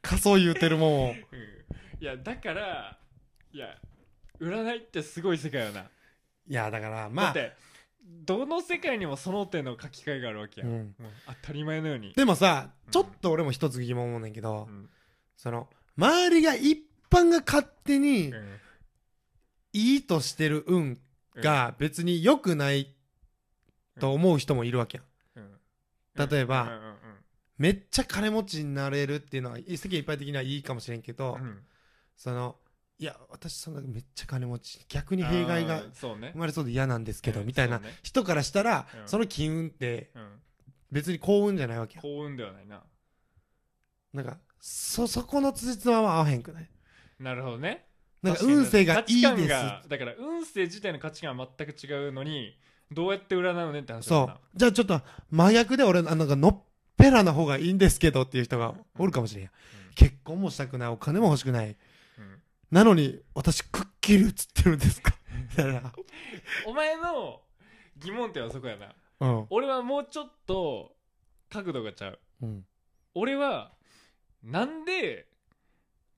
[0.01, 1.09] 仮想言うてるもんを。
[1.09, 1.15] うん。
[1.99, 2.97] いやだから
[3.53, 3.67] いや
[4.39, 5.85] 占いってすごい世界よな、い
[6.47, 7.31] やだからだまあ。
[7.31, 7.51] って
[8.03, 10.95] どの世界にもその手の書き換えがあるわけや、うん。
[11.27, 14.89] 当たり前のように、でもさうんちょっと俺も一つ疑問思うねんけどうん。
[15.37, 15.67] その
[16.01, 16.81] 周りが一
[17.11, 18.51] 般が勝手にうん。
[19.73, 20.99] いいとしてる運
[21.35, 22.93] が別に良くない
[23.99, 25.03] と思う人もいるわけや
[25.41, 25.45] ん。
[25.45, 26.29] うん。
[26.29, 26.69] 例えば
[27.57, 31.59] めっちゃ金持ちになれるっていうのは世間一般的にはいいかもしれんけど、うん。
[32.17, 32.57] その
[32.99, 39.07] いや私そんなめっちゃ金持ち逆に弊害が生まれそうで嫌なんですけど、うんみたいな人からしたら、うん。
[39.07, 40.41] その金運ってうん。
[40.91, 42.83] 別に幸運じゃないわけや幸運ではないな。
[44.13, 46.69] なんかそそこの辻褄は合わへんくない？
[47.19, 47.87] なるほどね。
[48.21, 49.47] なんか運勢がいいです。
[49.47, 52.55] がだから運勢自体の価値観は全く違うのに
[52.91, 54.33] どうやって占うのねって話だそな。
[54.33, 54.37] う。
[54.55, 55.01] じゃあちょっと
[55.31, 56.63] 真逆で俺あなんかのっ
[56.95, 59.51] ぺらな方がいいんですけどっていう人がおるかもしれんや、
[59.95, 61.75] 結婚もしたくないお金も欲しくない。
[62.17, 62.23] うん。
[62.23, 62.41] うん
[62.71, 65.13] なのに私くっきり映ってるんですか？
[66.65, 67.41] お前の
[67.97, 68.95] 疑問点はそこやな。
[69.19, 69.45] うん。
[69.49, 70.93] 俺はもうちょっと
[71.49, 72.19] 角度がちゃう。
[72.43, 72.65] うん。
[73.13, 73.73] 俺は
[74.43, 75.27] なんで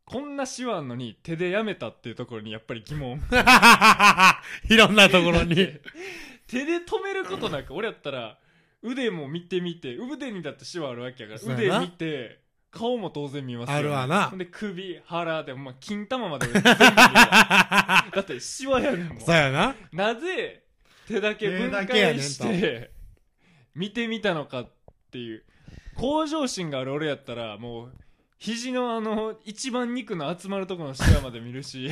[0.05, 3.21] こんな手腕のに手でやめたっていうところにやっぱり疑問。
[4.69, 5.55] いろんなところに。
[6.47, 8.37] 手で止めることなく俺やったら
[8.81, 14.31] 腕も見てみて腕にだって手話あるわけやから腕見て顔も当然見ますよ、あるわな。
[14.35, 18.07] で首腹で、まあ、金玉まで俺全部見るわ。
[18.13, 19.19] だってシワやねんもん。
[19.19, 19.75] そうやな。
[19.91, 20.63] なぜ
[21.07, 22.91] 手だけ分解として
[23.73, 24.69] 見てみたのかっ
[25.11, 25.43] ていう。
[25.95, 27.93] 向上心がある俺やったらもう
[28.43, 31.89] 肘のあの一番肉の集まるところのシワまで見るし。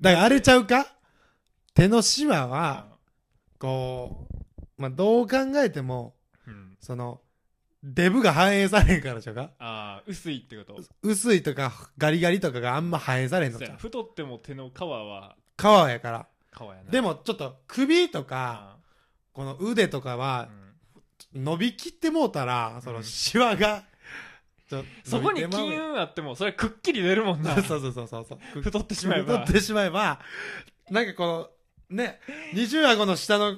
[0.00, 0.84] だからあれちゃうか？
[1.74, 2.86] 手のシワは
[3.60, 6.76] こうまあどう考えてもうん。
[6.80, 7.20] その
[7.84, 9.52] デブが反映されんからちゃうか？
[9.60, 10.82] ああ薄いってこと？
[11.04, 13.76] 薄いとかガリガリとかがあんま反映されんのちゃう？
[13.78, 16.26] 太っても手の皮は皮やから。
[16.52, 16.90] 皮やな。
[16.90, 18.76] でもちょっと首とかあ
[19.32, 20.48] この腕とかあは
[21.34, 21.44] うん。
[21.44, 23.04] 伸びきってもうたらそのうん。
[23.04, 23.84] シワがちょ
[25.04, 27.54] そこに金運あってもそれくっきり出るもんな。
[27.62, 28.62] そうそうそうそうそう。
[28.62, 29.40] 太ってしまえば。
[29.40, 30.20] 太ってしまえば
[30.90, 31.26] なんかこ
[31.90, 32.20] のね
[32.54, 33.56] 二重顎の下の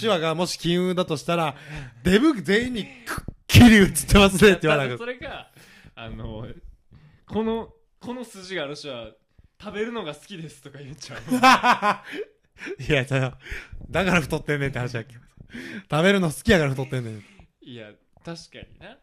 [0.00, 1.56] 手話がもし金運だとしたら
[2.02, 4.98] デブ全員にくっきり映ってますねって言わなく。
[4.98, 5.50] それが
[5.94, 6.46] あの
[7.26, 9.10] このこの筋がある人は
[9.62, 11.20] 食べるのが好きですとか言っちゃう。
[12.82, 15.14] いやだから太ってんねんって話だっけ
[15.90, 17.24] 食べるの好きやから太ってんねん。
[17.60, 17.92] いや
[18.24, 18.98] 確かにな、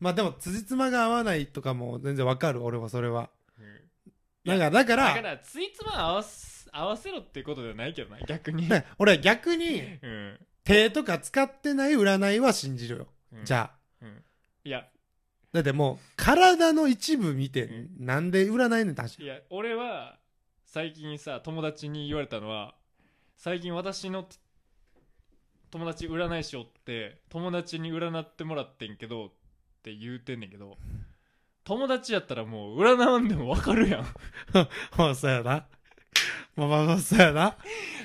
[0.00, 3.30] まあでも辻褄が合わないとかも全然わかる俺はそれは。
[3.58, 4.50] うん。
[4.50, 10.38] なんかだからだからついつま合わす合わせろってことではないけどな逆に、ね俺は逆にうん。
[10.64, 13.44] 手とか使ってない占いは信じるよ、うん。
[13.44, 14.04] じゃあ。
[14.04, 14.22] うん。
[14.64, 14.86] いや。
[15.52, 19.22] だってもう体の一部見て、うなんで占いねんって話。
[19.22, 20.18] いや俺は
[20.64, 22.74] 最近さ友達に言われたのは
[23.36, 24.26] 最近私の
[25.70, 29.32] 友達占い師おって友達に占ってもらってんけど
[29.80, 30.76] って言うてんねんけど
[31.64, 34.06] 友達やったらもう占わんでも分かるやん。
[34.98, 35.66] まあそうやな。
[36.54, 37.56] まあまあまあそうやな。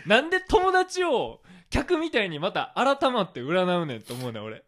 [0.06, 4.64] なんで友達を客みたいにまた改まって占うねんと思うねん俺。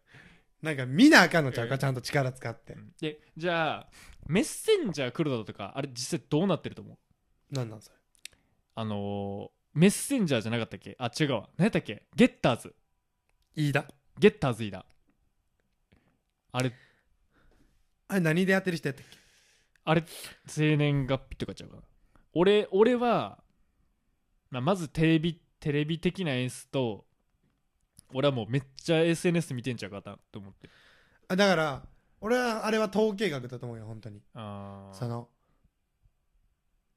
[0.62, 3.88] なんか見なあかんのちゃうか、うんちゃんと力使って、でじゃあ
[4.26, 6.98] メッセンジャー来るだとかあれ実際どうなってると思
[7.52, 7.54] う？
[7.54, 7.96] なんなんそれ？
[8.74, 10.96] あのー、メッセンジャーじゃなかったっけ？
[10.98, 11.48] あ違うわ。
[11.56, 12.02] 何やったっけ？
[12.16, 12.74] ゲッターズ。
[13.54, 13.86] いいだ
[14.18, 14.84] ゲッターズいいだ
[16.50, 16.72] あれ
[18.08, 19.16] あれ何でやってる人やったっけ？
[19.84, 20.04] あれ
[20.46, 21.82] 生年月日とかちゃうかな。
[22.34, 23.38] 俺俺は、
[24.50, 27.04] まあ、まずテレビテレビ的な演出と
[28.12, 30.68] 俺はもうめっちゃ SNS 見てんちゃうかなと思って。
[31.28, 31.82] あだから
[32.20, 34.20] 俺はあれは統計学だと思うよ本当に。
[34.34, 35.28] あその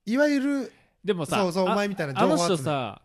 [0.05, 2.55] いわゆるでもさそうそうあお前みたいなあの情報集め。
[2.57, 3.01] 人さ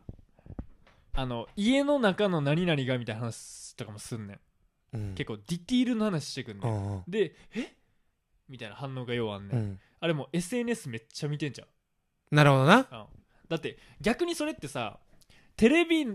[1.15, 5.15] あの家の中の何々がみたいな話とかもすんねん、うん。
[5.15, 7.05] 結構ディティールの話してくんね、ん。
[7.09, 7.76] でえ？
[8.49, 9.81] みたいな反応がようあんねん、うん。
[10.01, 11.69] あれもう SNS めっちゃ見てんじゃん。
[12.35, 12.77] なるほどな。
[12.77, 12.85] うん。
[13.49, 14.99] だって逆にそれってさ
[15.57, 16.07] テレビ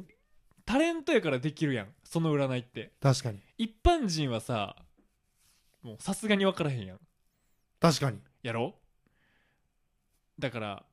[0.65, 1.88] タレントやからできるやん。
[2.03, 2.93] その占いって。
[3.01, 3.39] 確かに。
[3.57, 4.75] 一般人はさ
[5.82, 6.99] もうさすがに分からへんやん。
[7.79, 8.19] 確かに。
[8.43, 8.75] やろ？
[10.39, 10.86] だから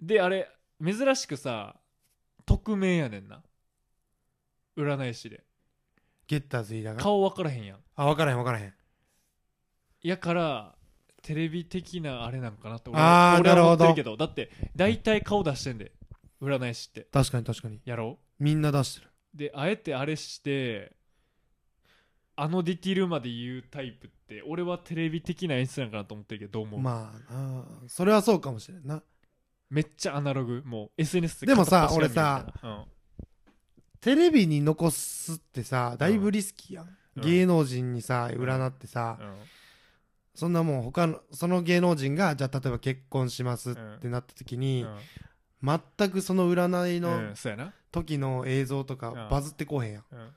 [0.00, 0.50] であれ
[0.84, 1.76] 珍しくさ
[2.46, 3.42] 匿名やねんな。
[4.76, 5.44] 占い師で。
[6.26, 7.00] ゲッターズ飯田が？
[7.00, 7.78] 顔分からへんやん。
[7.96, 8.74] あ分からへん分からへん。
[10.02, 10.73] やから
[11.24, 13.88] テレビ的なあれなんかなって俺あー俺は思ってなるほど。
[13.88, 15.92] るけどだって大体顔出してんで
[16.42, 17.08] 占い師って。
[17.10, 17.80] 確かに確かに。
[17.86, 19.10] やろみんな出してる。
[19.34, 20.92] であえてあれして
[22.36, 29.02] あのディティールまで言うタイプって俺はテレビ的な演出なんかなと思ってるけどどう思う、まあなそれはそうかもしれんな。
[29.70, 30.62] めっちゃアナログ？
[30.66, 32.76] もう SNS でもさ片っ端から見るみたいな。
[32.76, 32.84] うん。
[34.02, 37.22] テレビに残すってさだいぶリスキーやん、うん。
[37.22, 39.34] 芸能人にさ占ってさ、うん
[40.34, 44.86] そんなもん他のその芸能人がじゃあ例えば結婚しますってなった時に、
[45.62, 47.34] 全くその占いうん、の
[47.92, 49.28] 時の映像とかうん。
[49.30, 50.28] バズってこうへんやん、っうん、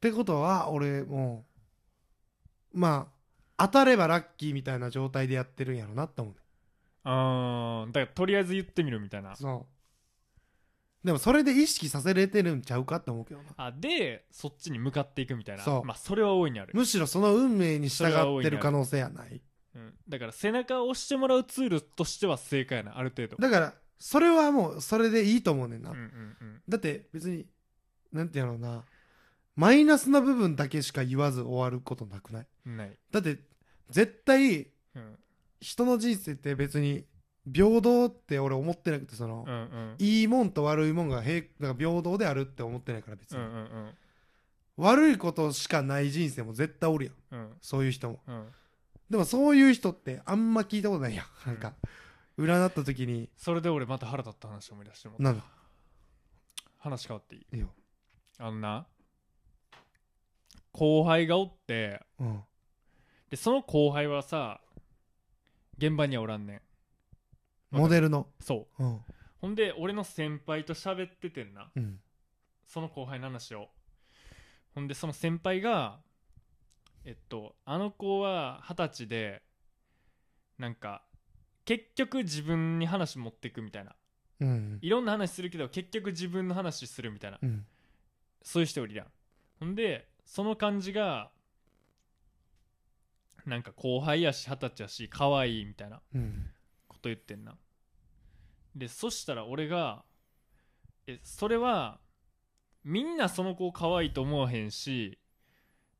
[0.00, 1.44] てことは俺も
[2.72, 3.08] ま
[3.56, 6.40] あ当たればラッキーみたいな状態でやってるんやろなって思うね
[7.04, 9.36] あーだからとりあえず言ってみるみたいな。
[9.36, 9.75] そう
[11.06, 13.48] でもそれで意識させれてるんちゃうかって思うけどな。
[13.56, 15.62] あでそっちに向かっていくみたいな。
[15.62, 15.84] そう。
[15.84, 19.40] まあそれは大いにある、むしろその運命に従ってる可能性やない。
[19.74, 23.36] うん、だから背中を押してもらうツールとしては正解やなある程度。
[23.36, 26.60] だからそれはもうそれでいいと思うねんな、うんうんうん。
[26.68, 27.46] だって別に
[28.12, 28.84] なんていうのな。
[29.54, 32.46] マイナスな部分だけしか言わず終わることなくない？
[32.66, 33.38] ない、だって
[33.90, 35.18] 絶対うん、
[35.60, 37.04] 人の人生って別に
[37.52, 39.94] 平等って俺思ってなくてその、うんうん。
[39.98, 43.94] いいもんと悪いもんが平だから平等であるって思ってないから別に、うんうん
[44.78, 47.14] 悪いことしかない人生も絶対おるやん。
[47.30, 47.40] うん。
[47.40, 48.20] うんそういう人も。
[48.28, 48.46] うん。
[49.08, 51.26] でもそういう人ってあんま聞いたことないやん。
[51.46, 51.72] なんか
[52.36, 53.30] 占った時に。
[53.38, 55.44] それで俺また腹立った話思い出してもなんだ？
[56.76, 57.46] 話変わっていい？
[57.54, 57.68] いいよ。
[58.38, 58.86] あのな
[60.72, 62.40] 後輩がおってうん。
[63.30, 64.60] でその後輩はさ
[65.78, 66.60] 現場にはおらんねん
[67.70, 68.28] モデルの。
[68.40, 68.84] そう。
[68.84, 69.00] うん。
[69.40, 71.70] ほんで俺の先輩と喋っててんな。
[71.74, 72.00] うん。
[72.66, 73.68] その後輩の話を。
[74.74, 76.00] ほんでその先輩が
[77.04, 79.42] えっとあの子は二十歳で
[80.58, 81.02] なんか
[81.64, 83.94] 結局自分に話持っていくみたいな。
[84.40, 84.78] うん。
[84.82, 87.38] いろんな話するけど結局自分の話するみたいな。
[87.42, 87.66] うん。
[88.42, 89.06] そういう人おりやん。
[89.60, 91.30] ほんでその感じが
[93.44, 96.00] なんか後輩やし二十歳やし可愛いみたいな。
[96.14, 96.50] うん
[96.96, 97.56] こと言ってんな。
[98.74, 100.04] でそしたら俺が
[101.06, 101.98] えそれは
[102.84, 105.18] みんなその子可愛いと思わへんし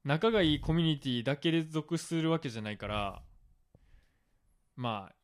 [0.04, 3.22] 仲がいいコミュニティだけで属するわけじゃないから
[4.76, 5.14] まあ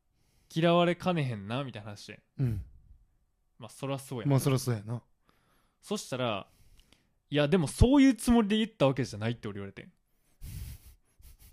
[0.54, 2.18] 嫌われかねへんなみたいな話してん。
[2.40, 2.64] うん。
[3.58, 5.02] まあそりゃそうやんまあそりゃそうやな。
[5.80, 6.46] そしたら
[7.30, 9.92] いやでもそういうつもりで言ったわけじゃないって俺言われてん。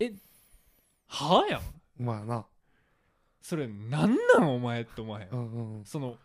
[0.00, 0.12] え
[1.06, 1.62] はあやん。
[2.04, 2.46] まあな
[3.42, 5.28] それなんなんお前って思わへん？
[5.30, 5.78] うんうん。
[5.78, 6.16] うんその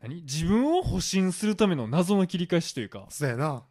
[0.00, 0.22] 何？
[0.22, 3.06] 自分を保身するための謎の切り返しというか。
[3.08, 3.64] そうやな。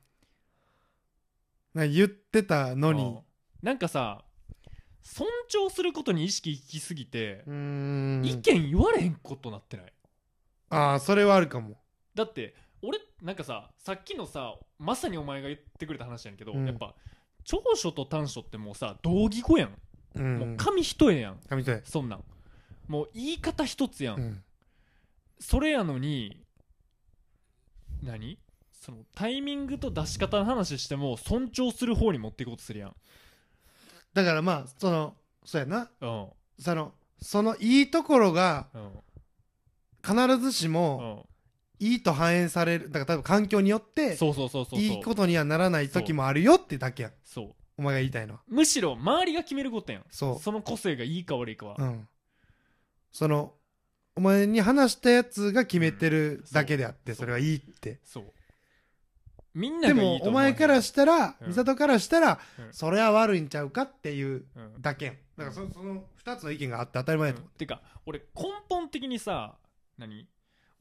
[1.74, 3.04] な言ってたのに。
[3.04, 3.20] うん。
[3.62, 4.24] なんかさ
[5.02, 9.94] 尊重することに意識いきすぎて、意見言われへんことなってない？
[10.70, 11.78] ああそれはあるかも。
[12.16, 16.66] だって俺なんかささっきのさまさにお前が言ってくれた話やんけど、うん。
[16.66, 16.96] やっぱ
[17.44, 19.76] 長所と短所ってもうさ同義語やん、
[20.16, 20.40] うん。
[20.40, 21.40] もう紙一重やん。
[21.50, 21.82] 紙一重。
[21.86, 22.24] そんなん
[22.88, 24.44] もう言い方一つやん、うん。
[25.40, 26.38] それやのに
[28.04, 28.38] 何？
[28.72, 32.96] そのタイミングと出し方の話しても尊重する方に持っていこうとするやん。
[34.14, 35.90] だからまあそのそうやな。
[36.02, 36.28] うん。
[36.60, 38.92] そのそのいいところがうん。
[40.06, 41.26] 必ずしうも
[41.82, 41.84] ん。
[41.86, 47.12] いいと反映されるだから多分環境によってそうそうそうそういいことにはならない時もあるよってだけやん。
[47.26, 47.56] そう。
[47.78, 48.42] お前が言いたいのは。
[48.48, 50.04] むしろ周りが決めることやん。
[50.10, 50.40] そう。
[50.40, 52.08] その個性がいいか悪いかは、うん
[53.16, 53.54] その
[54.18, 58.02] お前に話したやつが決めてるだけであってそれはいいって。
[58.04, 58.24] そう。
[59.54, 61.48] みんながいでもお前からしたらうん。
[61.48, 62.74] 美里からしたらうん。
[62.74, 64.82] それは悪いんちゃうかっていううん。
[64.82, 65.16] だけやん。
[65.38, 67.58] だからそその2つの意見があって当たり前やと思うん。
[67.58, 68.26] てか俺根
[68.70, 69.56] 本的にさ
[69.98, 70.28] 何？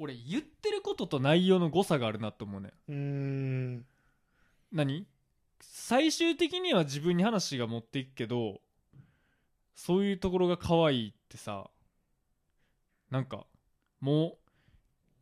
[0.00, 2.70] 俺言ってることと内容の誤差があるなと思うねん。
[2.70, 2.96] ううー
[3.76, 3.86] ん。
[4.72, 5.06] 何？
[5.60, 8.60] 最終的には自分に話が持っていくけど
[9.76, 11.70] そういうところが可愛いってさ
[13.14, 13.46] なんか
[14.00, 14.36] もう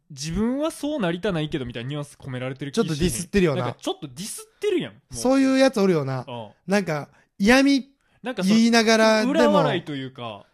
[0.08, 3.64] 自分はそうなりたないけどみたいなニュアンス込められてる気ちょっとディスってるよな。
[3.64, 6.24] なんかちょっとディスってるやんもうそういうやつおるよな。
[6.26, 6.30] う。
[6.30, 7.90] んなんか嫌味
[8.22, 9.32] なんかその言いながらでも。
[9.32, 10.46] 裏笑いというか。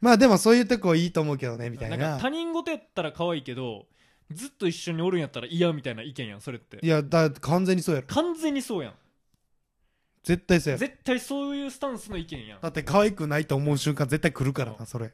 [0.00, 1.96] まあでもそういうとこいいと思うけどねみたいな。
[1.96, 3.84] んかな他人事やったら可愛いけど
[4.32, 6.78] ずっと一緒におるんやったら嫌みたいな意見やんそれって。
[6.82, 8.06] いやだ完全にそうやろ。
[8.06, 8.94] 完全にそうやん。
[10.22, 10.80] 絶対そうやろ。
[10.80, 12.60] 絶対そういうスタンスの意見やん。
[12.62, 15.12] だって可愛くないと思う瞬間絶対来るからなそれ。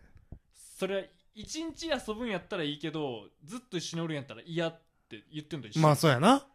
[0.79, 1.03] それは
[1.35, 6.47] 一日遊ぶんやったらいいけどずっと一緒におるんやったら嫌って言ってんと一緒まあそうやな。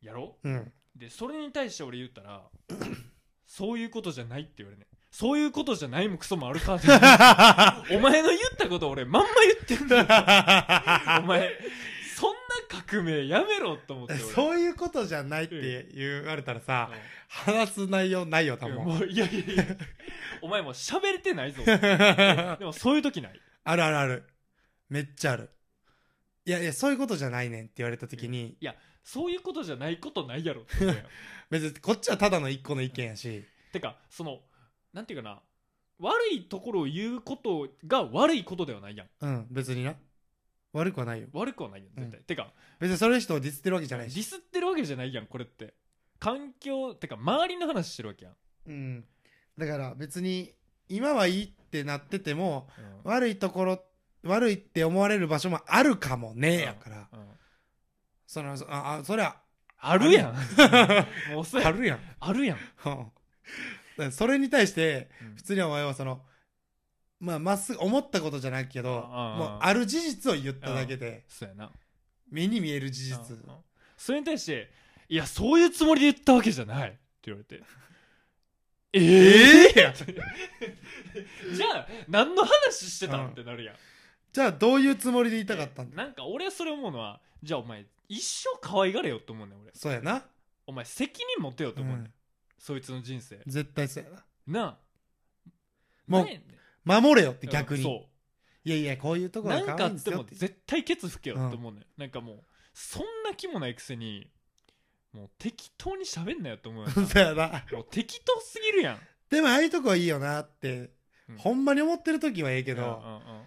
[0.00, 0.36] やろ？
[0.42, 0.72] うん。
[0.96, 2.42] でそれに対して俺言ったら
[3.46, 4.86] そういうことじゃないって言われね。
[5.10, 6.86] そういうことじゃないもクソもあるかって
[7.94, 9.28] お前の言ったこと俺まんま
[9.68, 11.22] 言ってんだよ。
[11.22, 11.50] お前
[12.16, 12.38] そんな
[12.88, 14.22] 革命やめろと思って俺。
[14.22, 16.90] そういうことじゃないって言われたらさ
[17.28, 19.64] 話す内容ないよ多うん分もういやいやいや。
[20.40, 21.62] お前もう喋れてないぞ。
[21.66, 24.24] でもそういう時ないあるあるある。
[24.88, 25.50] めっちゃある。
[26.44, 28.56] いやいやそういうことじゃないねんって言われた時に。
[29.04, 31.06] そういうことじゃないことないやろって思うやん
[31.50, 33.44] 別にこっちはただの一個の意見やし。
[33.72, 34.42] てかその
[34.92, 35.42] なんていうかな。
[35.98, 39.08] 悪いところを言うことが悪いことではないやん。
[39.20, 39.96] うん別にな。
[40.72, 41.28] 悪くはないよ。
[41.32, 44.14] 悪くはないやん絶対、てか別にそれ人をディスってるわけじゃないし。
[44.14, 45.74] ディスってるわけじゃないやんこれって。
[46.18, 48.36] 環境てか周りの話してるわけやん。
[48.66, 49.04] うん。
[49.58, 50.52] だから別に
[50.88, 52.68] 今はいいってなってても
[53.04, 53.10] うん。
[53.10, 53.82] 悪いところ
[54.22, 57.08] 悪いって思われる場所もあるかもねやから。
[57.12, 57.28] うん。
[58.26, 59.36] そのああそりゃ
[59.78, 60.34] あるやん。
[61.34, 62.00] もうそれあるやん。
[62.20, 62.58] あるやん。
[62.58, 63.10] だか
[63.96, 65.34] らそれに対してうん。
[65.36, 66.24] 普通にお前はその
[67.18, 71.72] まあまっすぐ思ったことじゃないけどああもうある事実を言っただけでそうやな。
[72.30, 73.36] 目に見える事実。
[73.36, 73.56] うんうん。
[73.96, 74.72] それに対して
[75.08, 77.62] 「いやそういうつもりで言ったわけじゃない」って言われて
[78.92, 79.94] 「えええ
[81.54, 83.76] じゃあ何の話してたんってなるやん。
[84.32, 85.96] じゃあどういうつもりで言いたかったんだ？
[85.96, 89.72] なんか俺それ思うのはじゃあお前一生可愛がれよって思うねん俺。
[89.74, 90.24] そうやな。
[90.66, 92.12] お前責任持てよって思うねん、うん。
[92.58, 93.40] そいつの人生。
[93.46, 94.24] 絶対そうやな。
[94.46, 94.78] なあ。
[96.06, 97.02] もうなんやねん。
[97.02, 97.82] 守れよって逆に。
[97.82, 98.08] そ
[98.64, 104.30] いやいやこういうとうころなんかあっても絶対ケツ吹けよって思うねん、なんかもうそんな気もないくせに
[105.12, 107.64] もう適当に喋んなよって思うよ そうやな。
[107.70, 109.00] もう適当すぎるやん。
[109.30, 110.90] でもああいうとこいいよなって、
[111.28, 111.38] うん。
[111.38, 113.46] ほんまに思ってる時はええけど、うんうんうん。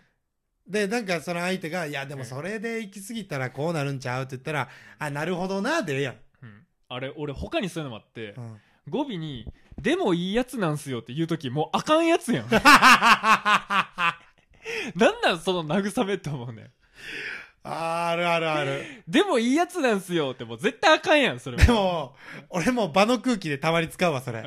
[0.68, 6.66] でなんかその相手が「いやでもそれで行き過ぎたらこうなるんちゃう?」って言ったら「あなるほどな」でええやん、うん。
[6.90, 9.46] あれ俺他にそういうのもあって、うん、語尾に
[9.82, 12.50] 「でもいいやつなんすよ」って言う時もうあかんやつやん。
[14.96, 16.72] なんなんその慰めって思うねん
[17.68, 18.84] あるあるある。
[19.08, 22.14] でもいいやつなんすよってもう絶対あかんやんそれでも
[22.50, 24.40] 俺も場の空気でたまに使うわそれ。
[24.40, 24.46] うん。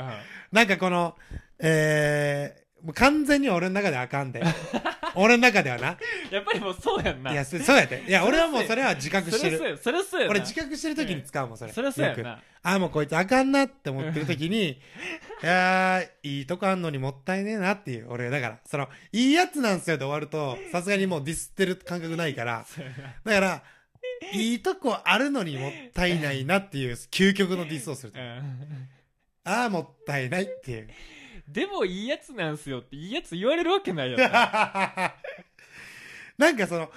[0.52, 1.16] なんかこの
[1.58, 4.42] えー、もう完全に俺の中であかんで
[5.20, 5.98] 俺の中ではな。
[6.30, 7.32] やっぱりもうそうやんな。
[7.32, 9.78] いやそそうやでいや俺はもうそれは自覚してる。
[9.82, 11.72] それはそうや俺自覚してる時に使うもんそれ。
[11.72, 12.40] それはそうやな。
[12.62, 14.70] ああもうこいつあかんなって思ってる時に
[15.42, 18.30] いやーいいとこあんのにもったいねえなっていう俺。
[18.30, 22.64] だからそのいいやつなんすよで終わるとさすがにもうディスってる感覚ないから。
[23.24, 23.62] だから
[24.32, 28.20] いいとこあるのにもったいないなっていう究極のディスをすると。
[28.20, 28.88] うん。
[29.44, 30.88] ああもったいないっていう
[31.48, 35.14] でもいいやつなんすよっていいやつ言われるわけないやんな。
[36.36, 36.92] なんかその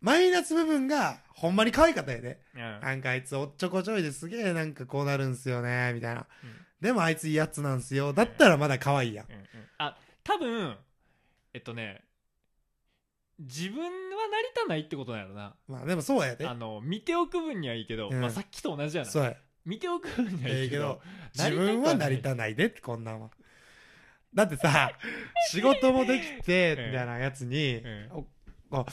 [0.00, 2.40] マイナス部分がほんまに可愛かったよね。
[2.54, 2.60] うん。
[2.60, 6.26] なんかあいつおっちょこちょいですげえなんかこうなるんすよねみたいな。
[6.44, 6.66] うん。
[6.80, 8.12] でもあいついいやつなんすよ。
[8.12, 9.26] だったらまだ可愛いやん。
[9.26, 9.34] うん。
[9.34, 9.46] うん。
[9.78, 10.76] あ多分
[11.52, 12.04] えっとね
[13.40, 15.56] 自分はなりたないってことなんやろな。
[15.66, 16.46] まあでもそうやで。
[16.46, 18.20] あの見ておく分にはいいけど、うん。
[18.20, 19.10] まあ、さっきと同じやな。
[19.10, 19.36] そうや。
[19.64, 21.00] 見ておく分にはいいけど
[21.36, 23.28] ええけど自分はなりたないでってこんなんは
[24.34, 24.90] だってさ
[25.50, 27.82] 仕事もできてうんみたいなやつに、
[28.70, 28.84] あ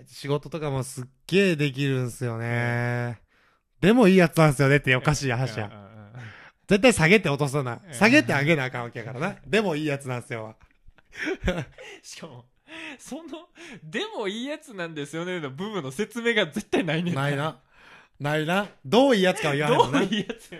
[0.00, 3.20] いつ仕事とかもすっげえできるんすよね、
[3.80, 5.70] でもいいやつなんすよねっておかしい話や、
[6.66, 9.36] 絶対下げて落とさなうん下げてあげなあかんわけやからな。
[9.46, 10.56] でもいいやつなんすよ。
[12.02, 12.46] しかも
[12.98, 13.48] その
[13.84, 17.30] 「でもいいやつなんですよね」の部分の説明が絶対ないねんな。
[17.30, 17.60] いな。
[18.18, 18.68] ないな。
[18.84, 20.00] どういいやつかは言わないもんな。
[20.04, 20.50] どういいやつ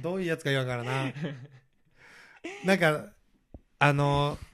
[0.00, 1.12] どういうやつか言わんからな。
[2.64, 3.12] なんか、
[3.78, 4.48] あのー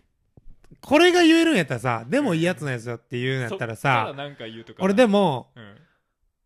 [0.81, 5.77] これが言えるんやったらさ、でもいいやつなんですよって言うんやったらさ、なんか言うとか俺でも、うん。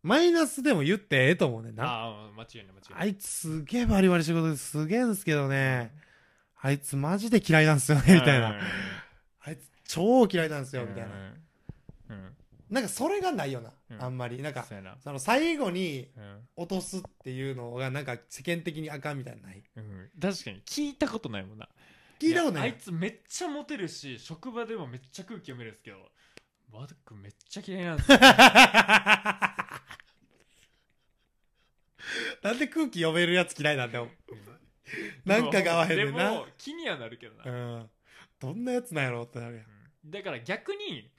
[0.01, 1.83] マイナスでも言ってええと思うねんな。
[1.83, 3.01] ああ間違いない間違いない。
[3.01, 5.91] あいつすげえバリバリ仕事ですげえんすけどね、
[6.61, 8.55] あいつマジで嫌いなんすよね、みたいな。
[9.41, 11.09] あいつ超嫌いなんすよ、みたいな。
[11.09, 11.41] うん。
[12.11, 12.35] うん。
[12.69, 14.03] なんかそれがないよな、うん。
[14.03, 14.41] あんまり。
[14.41, 14.65] なんか、
[15.03, 16.39] その最後にうん。
[16.55, 19.63] 落とすっていうのがなんか世間的にあかんみたいなのない。
[19.75, 20.09] うん。
[20.21, 20.61] 確かに。
[20.65, 21.67] 聞いたことないもんな
[22.19, 25.97] 聞いたことないやあいつめっちゃモテるし職場でもめっちゃ空気読めるんですけど
[26.71, 28.19] ワド君めっちゃ嫌いなんですよ
[32.41, 34.07] なんで空気読めるやつ嫌いなんだよ。
[35.25, 37.89] なんかが合わへんねんなでも気にはなるけどな、うん。
[38.39, 39.65] どんなやつなんやろってなるやん。
[39.65, 41.11] うんだから逆に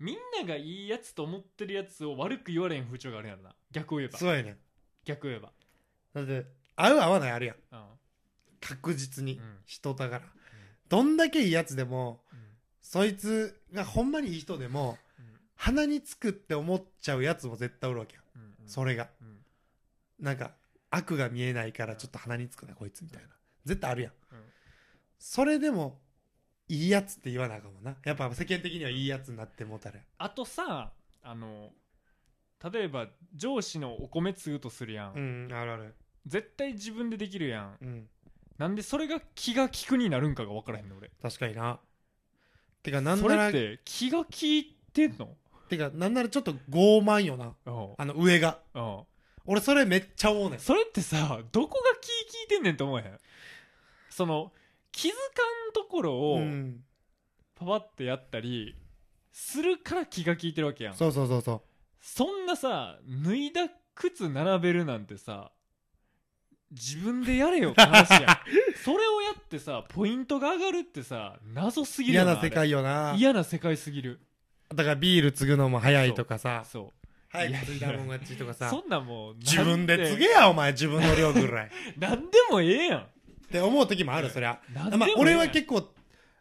[0.00, 4.58] みんながいいやつと思ってるやつを悪く言われん風潮があるやろな逆を言えばそうやねん。
[5.04, 5.52] 逆を言えば
[6.14, 7.56] だって、合う合わないあるやん。
[7.72, 7.84] うん
[8.60, 9.34] 確実に。
[9.34, 10.22] うん人だから。
[10.88, 12.38] どんだけいいやつでも、うん
[12.80, 18.24] そいつがほんまにいい人でも、うん鼻につくって思っちゃうやつも絶対おるわけやん。
[18.36, 19.08] うんうんそれが。
[19.20, 19.38] うん
[20.20, 20.52] なんか、
[20.90, 23.28] 悪が見えないからちょっと鼻につくな、こいつみたいな。
[23.64, 24.12] 絶対あるやん。
[24.12, 24.38] うん
[25.20, 26.00] それでも、
[26.68, 27.96] いいやつって言わなあかんもんな。
[28.04, 30.00] やっぱ世間的にはいいやつになってもうたら。
[30.18, 30.92] あとさ
[31.22, 31.70] あの
[32.72, 35.94] 例えば上司のお米継ぐとするやん、うん、あるある。
[36.26, 38.08] 絶対自分でできるやんうん。
[38.58, 41.78] なんでそれが気が利くになるんかが分からへんの俺確かにな。
[42.82, 45.36] てか、なんそなら、れって気が利いてんの？
[45.68, 47.54] てか、なんならちょっと傲慢よな。
[47.66, 48.58] うんあの、上が。
[48.74, 48.98] うん
[49.50, 50.58] 俺、それめっちゃ思うねん。
[50.58, 53.18] それってさどこが気利いてんねんって思えへん？
[54.10, 54.52] その
[54.92, 55.16] 気づか
[55.70, 56.80] んところうをん。
[57.54, 58.76] パパってやったり
[59.32, 61.62] するから気が利いてるわけやんそうそうそうそ
[62.00, 65.50] そんなさ脱いだ靴並べるなんてさ
[66.70, 68.22] 自分でやれよって話やん。
[68.84, 73.14] それをやってさポイントが上がるってさ謎すぎるよな嫌な世界よな。
[73.16, 74.20] 嫌な世界すぎる。
[74.74, 76.64] だからビール継ぐのも早いとかさ。
[76.70, 76.92] そ
[77.30, 78.70] 早く継いだもん勝ちとかうさ。
[78.70, 80.72] そんなんもう自分で継継げやお前。
[80.72, 81.66] 自分の量ぐらい。
[81.66, 83.06] っ なんでもええや
[83.50, 84.60] て思う時もあるそりゃ。
[84.70, 85.88] んなんでも俺は結構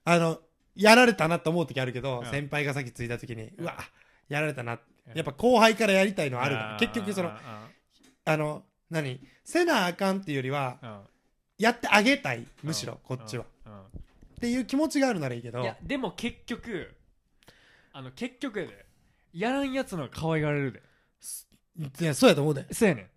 [0.03, 0.41] あの
[0.75, 2.25] やられたなと思う時あるけどうん。
[2.25, 3.63] 先輩が先継いだ時にうん。
[3.63, 3.77] うわ
[4.27, 4.73] やられたな。
[4.73, 4.79] うん。
[5.15, 6.77] やっぱ後輩からやりたいのはあるから。
[6.77, 6.79] ー。
[6.79, 7.69] 結局そのあ
[8.25, 9.19] あの何？
[9.43, 11.01] せなあかんっていうよりはーあ
[11.57, 13.17] やってあげたいむしろうん。
[13.17, 13.45] こっちは。
[13.65, 13.79] ーうん。
[13.79, 13.83] っ
[14.39, 15.61] ていう気持ちがあるならいいけど。
[15.61, 16.93] いやでも結局
[17.93, 18.85] あの結局やで。
[19.33, 20.81] やらんやつの方が可愛がられるで。
[22.01, 22.65] いやそうやと思うで。
[22.71, 23.09] そうやね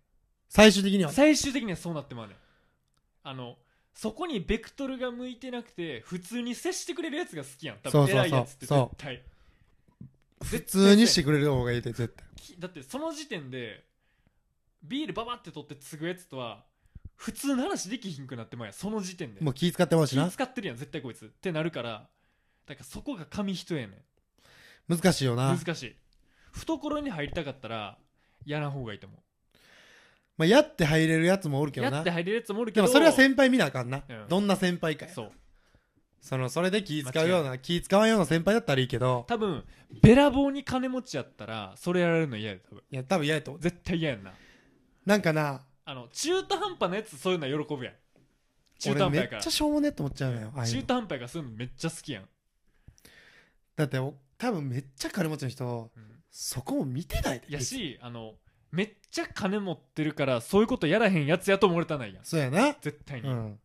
[0.48, 1.10] 最終的には。
[1.10, 2.36] ん最終的にはそうなってまうねん。
[3.22, 3.56] あの
[3.94, 7.76] そこにベクトルが向いてなくて普通に接してくれるやつが好きやん。
[7.82, 9.22] 多分偉いやつって絶対。
[10.42, 12.26] 普通にしてくれる方がいいで絶対。
[12.36, 13.84] きだってその時点で
[14.82, 16.64] ビールババって取って継ぐやつとは
[17.16, 18.72] 普通の話できひんくなってまうやん。
[18.72, 19.40] その時点で。
[19.40, 21.26] もう気使ってますし気な使ってるやん絶対こいつ。
[21.26, 22.08] ってなるから
[22.66, 24.04] だからそこが紙一重やね
[24.88, 24.96] ん。
[24.96, 25.54] 難しいよな。
[25.56, 25.96] 難しい。
[26.52, 27.98] 懐に入りたかったら
[28.46, 29.20] やらん方がいいと思う。
[30.38, 31.96] まあやって入れるやつもおるけどな。
[31.98, 34.02] やって入れるやつもおるけどでもそれは先輩見なあかんな。
[34.08, 34.26] うん。
[34.28, 35.32] どんな先輩かやそう。
[36.22, 39.24] そのそれで気使うような気使わんような先輩だったらいいけど。
[39.28, 39.64] 多分
[40.02, 42.82] べらぼうに金持ちやったらそれやられるの嫌やで多分。
[42.90, 43.62] いや多分嫌やと思う。
[43.62, 44.32] 絶対嫌やんな
[45.06, 45.62] なんかな。
[45.84, 47.94] あの中途半端なやつそういうのは喜ぶやん。
[48.78, 49.42] 中途俺めっ半端やから。
[49.42, 50.80] ちゃしょうもねって思っちゃうのよああいうの。
[50.80, 52.28] 中途半端やからそういうのめっちゃ好きやん、
[53.76, 55.90] だってお多分めっちゃ金持ちの人
[56.30, 58.34] そこも見てないでやしあの
[58.72, 62.24] めっちゃ金持ってるからそういうことやらへんやつやと思われたないやん。
[62.24, 62.74] そうやな。
[62.80, 63.58] 絶対に、うん。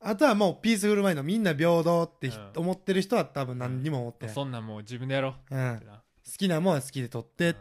[0.00, 2.52] あとはもうピースフルマインドみんな平等ってひうん。
[2.56, 5.56] 思ってる人は多分何にも思ってない、そんなんもう自分でやろう。
[5.56, 5.76] うん。
[5.76, 5.92] ってな。
[5.94, 6.00] 好
[6.36, 7.56] きなもんは好きで取ってうん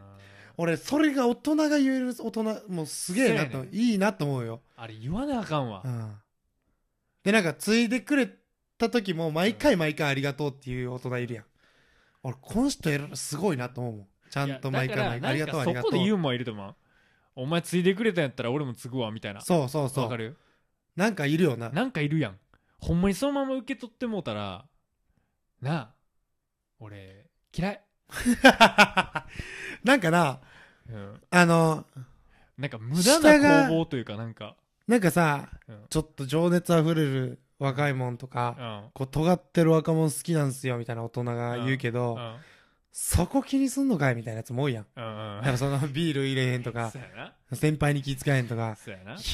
[0.58, 6.16] 俺それが大人が言える大人もうすげえなと、ねいいなと思うよ、あれ言わなあかんわ、うん、
[7.24, 8.30] でなんか継いでくれ
[8.78, 11.45] た時も毎回毎回ありがとうっていう大人いるやん。
[12.24, 14.08] 俺この人すごいなと思うもん。
[14.30, 15.91] ちゃんと毎回毎回ありがとうありがとう。
[15.91, 16.76] そこでユーモアいると思う。
[17.36, 19.41] お前ついでくれたんやったら俺も継ぐわみたいな。
[19.41, 20.04] そうそうそう。
[20.04, 20.38] わかる？
[20.95, 21.70] なんかいるよな。
[21.70, 22.38] なんかいるやん。
[22.80, 24.66] ほんまにそのまま受け取ってもうたら
[25.62, 25.89] なあ
[26.80, 27.82] 俺嫌い、
[29.84, 30.39] なんかな
[30.89, 31.86] うん、あの
[32.57, 34.55] なんか無駄な攻防というかなんか。
[34.88, 35.86] なんかさうん。
[35.89, 38.89] ちょっと情熱あふれる若いもんとか、うん。
[38.93, 42.36] こう尖ってる若者好きなんすよみたいな大人が言うけど、うん。
[42.91, 44.86] そこ気にすんのかいみたいなやつも多いやん。
[44.95, 45.57] うんうん。
[45.57, 46.91] そのビール入れへんとか
[47.53, 48.78] 先輩に気遣えへんとか、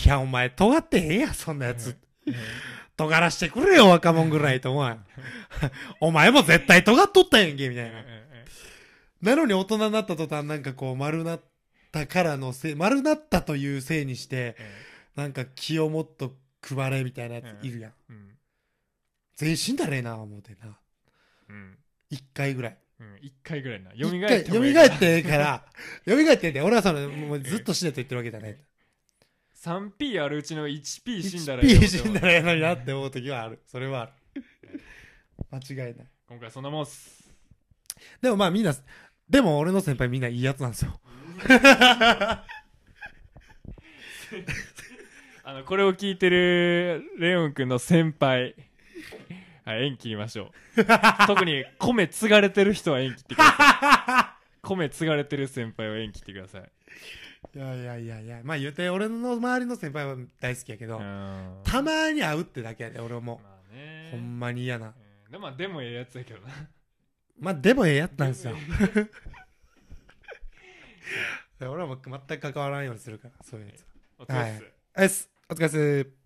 [0.05, 1.59] いや、お前尖ってへんやん、そん。
[1.59, 1.97] なやつ。
[2.27, 2.35] うん。
[2.95, 5.05] 尖らしてくれよ、若者ぐらいと思うやん。
[5.99, 8.03] お前も絶対尖っとったやんけ、みたいな。
[9.21, 11.41] なのに大人になった途端なんかこう丸なっ
[11.91, 14.55] たからのせい、丸なったというせいにして、
[15.15, 17.93] なんか気をもっと配れみたいなやついるやん。
[18.09, 18.37] うん
[19.35, 20.79] 全身だねえな、思うてな。
[21.49, 21.77] うん
[22.09, 22.77] 一回ぐらい。
[22.99, 25.65] うん一回ぐらいな一蘇ってもいいからってええから、
[26.07, 28.57] 蘇ってんで、 俺はその、もうずっと死ねと言ってるわけじゃない。
[29.55, 33.59] 3P あるうちの 1P 死んだらええよ P 死んだらええのになって思う時はある。
[33.67, 34.43] それはある。
[35.51, 36.07] 間違いない。
[36.27, 37.29] 今回そんなもんっす
[38.21, 38.73] でもまあみんな、
[39.29, 40.99] でも俺の先輩みんないいやつなんですよ。
[45.43, 48.55] あのこれを聞いてるレオン君の先輩。
[49.65, 50.85] はい縁切りましょう。
[51.27, 54.37] 特に米継がれてる人は縁切ってください。
[54.63, 56.61] 米継がれてる先輩は縁切ってください。
[57.53, 61.61] いやいやいやいや、まあ言うて俺の周りの先輩は大好きやけど、うん。
[61.63, 63.41] たまに会うってだけやで、俺はも。
[63.43, 64.11] まあね。
[64.13, 64.17] う。
[64.17, 64.87] ほんまに嫌な。
[64.87, 65.31] うん。
[65.31, 66.47] でもまあでもええやつやけどな
[67.39, 68.55] まあでもええやつなんですよ。
[71.59, 73.85] 俺はもう全く関わらんようにするから、そういうやつ。
[74.19, 74.63] お疲れっす、
[74.93, 75.09] はい。
[75.49, 76.16] お疲れっす。